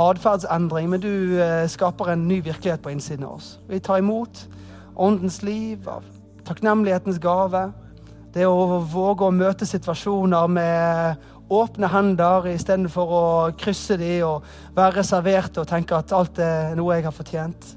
atferdsendring, 0.00 0.88
men 0.90 1.02
du 1.02 1.38
eh, 1.38 1.66
skaper 1.70 2.10
en 2.10 2.26
ny 2.26 2.40
virkelighet 2.42 2.82
på 2.82 2.90
innsiden 2.94 3.26
av 3.28 3.36
oss. 3.38 3.54
Vi 3.68 3.78
tar 3.78 4.00
imot 4.02 4.46
åndens 4.96 5.42
liv, 5.46 5.86
av 5.88 6.06
takknemlighetens 6.48 7.20
gave. 7.22 7.68
Det 8.34 8.46
å 8.50 8.80
våge 8.90 9.28
å 9.28 9.34
møte 9.34 9.66
situasjoner 9.68 10.50
med 10.50 11.28
åpne 11.54 11.88
hender 11.92 12.48
istedenfor 12.50 13.14
å 13.14 13.24
krysse 13.58 13.96
de 14.00 14.16
og 14.26 14.44
være 14.76 15.00
reserverte 15.00 15.62
og 15.62 15.70
tenke 15.70 15.96
at 15.96 16.14
alt 16.16 16.40
er 16.42 16.74
noe 16.78 16.96
jeg 16.96 17.06
har 17.06 17.14
fortjent. 17.14 17.70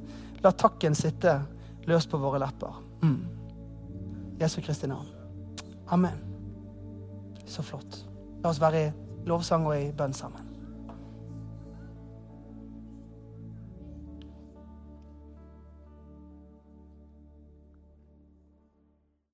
La 0.43 0.53
takken 0.53 0.95
sitte 0.97 1.39
løst 1.87 2.11
på 2.11 2.19
våre 2.21 2.41
lepper. 2.43 2.81
Mm. 3.03 3.21
Jesu 4.41 4.59
Kristi 4.61 4.89
navn. 4.89 5.07
Amen. 5.91 6.19
Så 7.47 7.63
flott. 7.63 8.03
La 8.43 8.51
oss 8.51 8.61
være 8.61 8.83
i 8.87 8.91
lovsang 9.27 9.65
og 9.67 9.77
i 9.77 9.89
bønn 9.95 10.15
sammen. 10.15 10.46